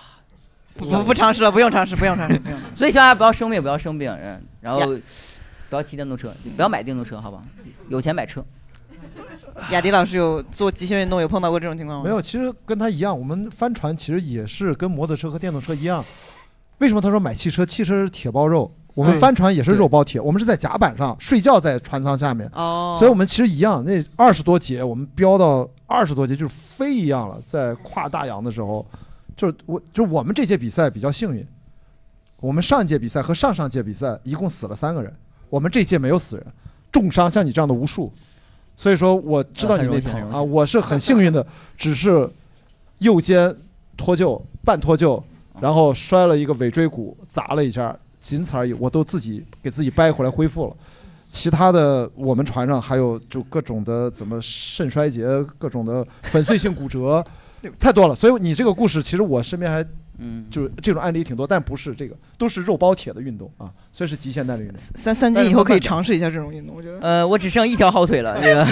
[0.76, 2.60] 不不尝试了，不用尝试，不用尝试，不用。
[2.74, 4.80] 所以希望大家不要生病，不要生病，嗯，然后
[5.70, 7.44] 不要骑电动车，不要买电动车，好吧？
[7.90, 8.44] 有钱买车。
[9.70, 12.04] 雅迪老师有做极限运动，有碰到过这种情况吗？
[12.04, 16.04] 没有，其实跟他一样，我们帆船其实也是跟摩托车和电动车一样。
[16.80, 17.64] 为什么他说买汽车？
[17.66, 18.72] 汽车是铁包肉。
[18.94, 23.84] 我们帆船也是肉包铁，我们是在甲板上睡觉，在船舱下面，所以我们其实一样。
[23.84, 27.42] 那二十多节，我们飙到二十多节，就是飞一样了。
[27.44, 28.86] 在跨大洋的时候，
[29.36, 31.44] 就是我，就是我们这届比赛比较幸运。
[32.40, 35.12] 我们上一届比赛和上上届比赛一共死了三个人，
[35.50, 36.46] 我们这届没有死人，
[36.92, 38.12] 重伤像你这样的无数。
[38.76, 41.44] 所以说我知道你那疼啊，我是很幸运的，
[41.78, 42.30] 只是
[43.00, 43.56] 右肩
[43.98, 45.24] 脱臼，半脱臼，
[45.60, 47.98] 然后摔了一个尾椎骨，砸了一下。
[48.24, 50.76] 仅此而已，我都自己给自己掰回来恢复了。
[51.30, 55.26] 其他的，我们船上还有就各种的怎么肾衰竭，
[55.58, 57.26] 各种的粉碎性骨折，
[57.78, 58.16] 太多了。
[58.16, 59.84] 所以你这个故事，其实我身边还，
[60.20, 64.78] 嗯，就是这种案例挺多，但不是这个，都是肉包铁的运动啊，所以是极限耐力运动。
[64.78, 67.00] 三三斤以后可以尝试一下这种运动，我觉得。
[67.02, 68.64] 呃，我只剩一条好腿了，这个。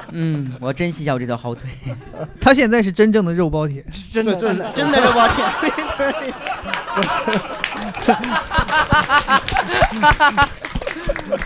[0.12, 1.68] 嗯，我珍惜一下我这条好腿。
[2.40, 5.44] 他现在是真正的肉包铁，真的真的真的肉包铁。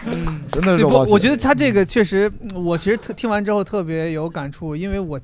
[0.07, 5.21] 嗯， 真的是我我觉得他这个确实，我其实特听完之后特别有感触，因为我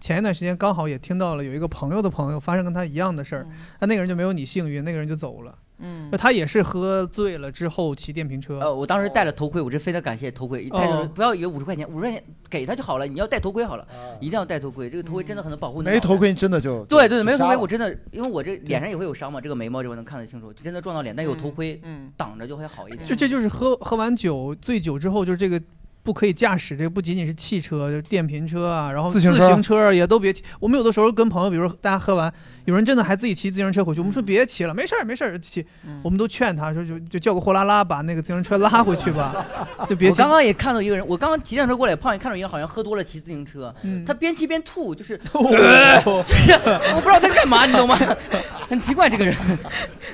[0.00, 3.46] 前一段时间刚好也听到了有一个朋友的朋友发生跟他一样的事儿，
[3.80, 5.54] 那那个人就没有你幸运，那个人就走了。
[5.78, 8.58] 嗯，他也是喝醉了之后骑电瓶车。
[8.60, 10.68] 呃，我当时戴了头盔，我这非常感谢头盔。
[10.68, 13.86] 他就不要以为五十块钱，五十块钱给他就好了，你要戴头盔好了，
[14.20, 14.88] 一定要戴头盔。
[14.88, 15.88] 这个头盔真的很能保护你。
[15.88, 21.14] 没头盔真的就对对对，没头盔我真的，因为我这脸上也会有伤嘛，这个眉毛这块能看得清楚，就真的撞到脸。
[21.16, 21.80] 但有头盔
[22.16, 23.04] 挡着就会好一点。
[23.06, 25.60] 就这就是喝喝完酒醉酒之后，就是这个。
[26.02, 30.42] 不可以驾驶，这个不仅仅是汽车，就是电瓶车啊，然后自行车也都别骑。
[30.58, 32.32] 我们有的时候跟朋友，比如说大家喝完，
[32.64, 35.64] 有人真的还自己骑自行车回去，我们说别骑了，没事儿没事儿骑。
[36.02, 39.46] 我们都劝他说就就叫个货拉拉把那个自行车拉回去吧，
[39.88, 40.10] 就别。
[40.10, 43.72] 我刚刚也看到一个人，我刚刚骑自行车过来，胖也看到一个好像喝多了骑自行车，
[44.04, 46.60] 他边骑边吐，就是 就是
[46.94, 47.96] 我不知道他干嘛，你懂吗？
[48.68, 49.36] 很奇怪这个人，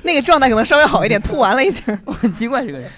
[0.03, 2.91] 那个状态可能稍微好一点，吐完了已经，我很奇怪这个人。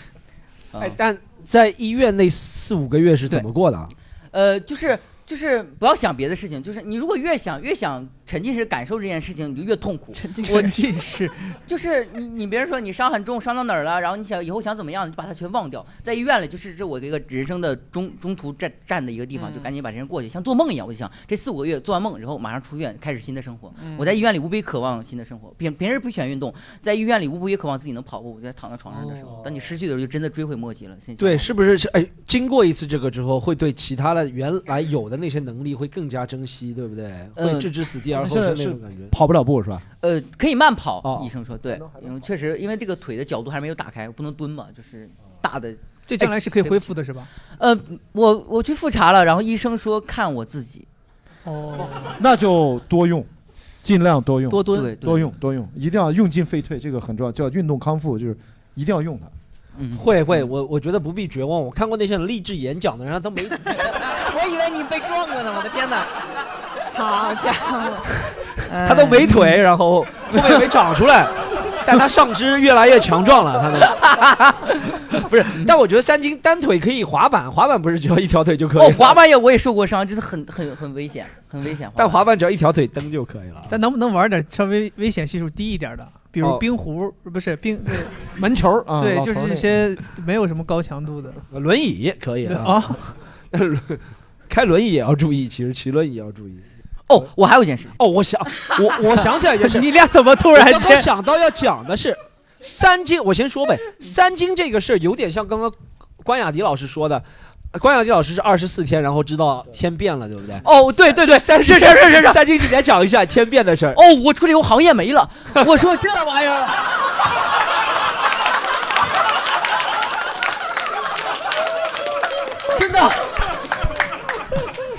[0.73, 1.17] 哎，但
[1.51, 3.89] 在医院那四五个月是怎么过的？
[4.31, 4.97] 呃，就是
[5.27, 10.13] 就是不要想别的事情，就是你如果越想越想沉浸式感受这件事情，你就越痛苦。
[10.13, 10.33] 沉
[10.71, 11.29] 浸式，
[11.67, 15.85] 就是你你别人说你伤很重，伤到哪儿了，然后你想以后想怎么样，你就把它全忘掉。
[16.01, 20.87] 在医院里，就是这我这个人生的中中途站站的一个地方，就赶紧把这人过去，像做梦一样。
[20.87, 23.75] 我就想这四五个月做完梦，然后马上出院，开始新的生活。
[23.99, 28.37] 我在医院里无比渴望新的生活，别别人不喜欢运动，在医院里无比渴望自己能跑步。
[28.37, 30.97] 我在躺在床上的时候，当你失去的时候，就真的追悔莫及了。
[31.19, 31.77] 对，是不是？
[31.77, 37.11] 是哎，经过一次这个之后，会对其他的原来有的那些能力会更加珍惜，对不对？
[37.35, 39.09] 会置之死地而后生那种感觉。
[39.11, 39.83] 跑不了步是吧？
[40.01, 41.23] 呃，可以慢跑。
[41.25, 45.09] 医生说，对，因为确实，因为这个腿的角度还没有打开，不能蹲嘛，就是
[45.41, 45.75] 大的。
[46.07, 47.27] 这将来是可以恢复的，是吧？
[47.59, 47.79] 呃，
[48.13, 50.87] 我我去复查了，然后医生说看我自己。
[51.45, 51.89] 哦，
[52.21, 53.25] 那就多用，
[53.83, 58.37] 尽量多用，多蹲，多用，多用，一定要用进废退，这个很重要，叫运动康复，就是
[58.75, 59.27] 一定要用它。
[59.79, 61.63] 嗯，会会，我我觉得不必绝望。
[61.63, 63.43] 我看过那些励志演讲的人，他没。
[64.33, 66.07] 我以为你被撞了呢，我的天哪！
[67.05, 67.81] 好家伙，
[68.89, 71.27] 他都没腿，然后后面没长出来，
[71.87, 73.61] 但他上肢越来越强壮了。
[73.61, 74.53] 他
[75.11, 78.91] 都 不是，但我觉得三金单腿可以滑板，滑板不是只要一条腿就可以？
[78.91, 81.91] 哦，滑板也我也受过伤， 就是很很很危险，很危险。
[81.95, 83.63] 但滑板只要一条腿蹬就可以了。
[83.69, 86.07] 咱能不能玩点稍微危险系数低一点的？
[86.33, 87.81] 比如冰壶，不是冰
[88.37, 89.01] 门球啊？
[89.01, 92.85] 对，就是一些没有什么高强度的轮椅可以啊。
[94.49, 96.57] 开轮椅也要注意，其实骑轮椅也要注意。
[97.11, 97.89] 哦，我还有一件事。
[97.99, 98.41] 哦，我想，
[98.79, 99.79] 我我想起来一件事。
[99.83, 102.17] 你俩怎么突然间想到要讲的是
[102.61, 103.23] 三金？
[103.23, 105.71] 我先说呗，三金这个事儿有点像刚刚
[106.25, 107.23] 关雅迪老师说的。
[107.81, 110.61] 关雅迪老师是二十四天，然后知道天变了，对不对？
[110.65, 113.93] 哦，对对对，三是是是是三金，你来讲一下天变的事儿。
[113.93, 115.31] 哦，我出来以后行业没了。
[115.65, 116.67] 我说这玩意儿，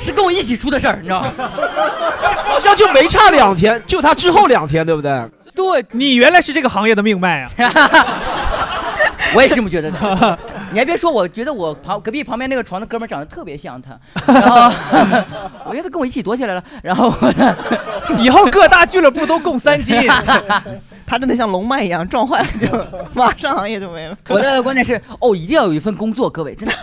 [0.01, 1.31] 是跟我一起出的事儿，你知道吗？
[2.45, 5.29] 好像就没差两天，就他之后两天，对不对？
[5.53, 7.51] 对，你原来是这个行业的命脉啊！
[9.35, 10.39] 我也是这么觉得的。
[10.71, 13.91] 你还别说，我觉得我旁隔壁旁边那个床的哥们长得特别像他，
[14.33, 14.71] 然后
[15.67, 16.63] 我觉得跟我一起躲起来了。
[16.81, 17.13] 然后
[18.17, 19.97] 以后各大俱乐部都供三金，
[21.11, 24.17] 他真的像龙脉一样撞坏了，就马上行业就没了。
[24.29, 26.73] 我的观点是，哦，一定要有一份工作，各位真的。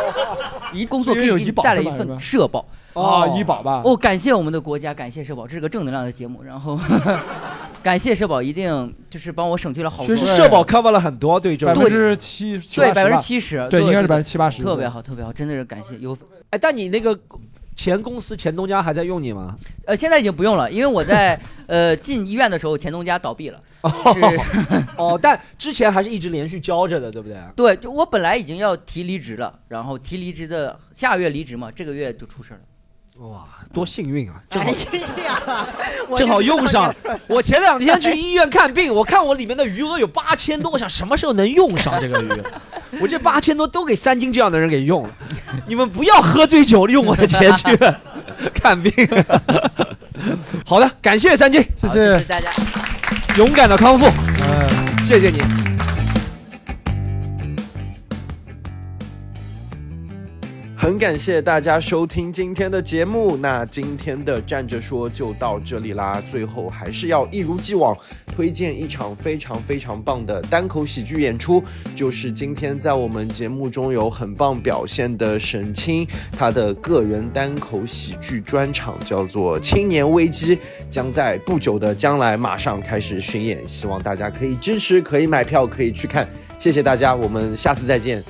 [0.72, 2.64] 一工作可以给你带来一份社保
[2.94, 3.82] 啊，医保吧。
[3.84, 6.42] 哦，感谢我们的国家，感谢社保，这是个正能量的节目。
[6.42, 6.80] 然后，
[7.84, 10.06] 感谢社保，一定就是帮我省去了好多。
[10.06, 16.16] 就是社保 cover 了很多，对，百分之七，对，百分之七十，对，应该是百分之七八十，特别好，特别好，真的是感谢有。
[16.48, 17.14] 哎，但你那个
[17.78, 19.54] 前公司前东家还在用你吗？
[19.86, 23.62] 呃，现在已经不用了，因为我在 呃进医院的时候，前东家倒闭了。
[23.82, 23.88] 哦，
[24.98, 27.38] 哦但之前还是一直连续交着的，对不对？
[27.54, 32.60] 对，就我本来已经要提离职了，然后提离职的下个月离职嘛，这个月就出事了。
[33.20, 33.44] 哇，
[33.74, 34.34] 多幸运啊！
[34.48, 36.94] 正好，正好用上。
[37.26, 42.44] 我前两天去医院看病，我看我里面的余额有八千多，我想什么时候能用上这个余额？
[43.00, 45.10] 我这八千多都给三金这样的人给用了。
[45.66, 47.76] 你们不要喝醉酒用我的钱去
[48.54, 48.92] 看病。
[50.64, 52.48] 好的，感谢三金，谢谢大家。
[53.36, 55.67] 勇敢的康复，嗯，谢谢你。
[60.80, 66.22] 很感谢大家收听今天的节目，那今天的站着说就到这里啦。
[66.30, 67.96] 最后还是要一如既往
[68.32, 71.60] 推荐一场非常非常棒的单口喜剧演出，
[71.96, 76.06] 就是今天在我们节目中有很棒表现的沈清，
[76.38, 80.56] 他的个人单口喜剧专场叫做《青年危机》，
[80.88, 86.24] 将在不久的将来马上开始巡演，希望大家可以支持，可以买票，可以去看。
[86.56, 88.22] 谢谢大家，我们下次再见。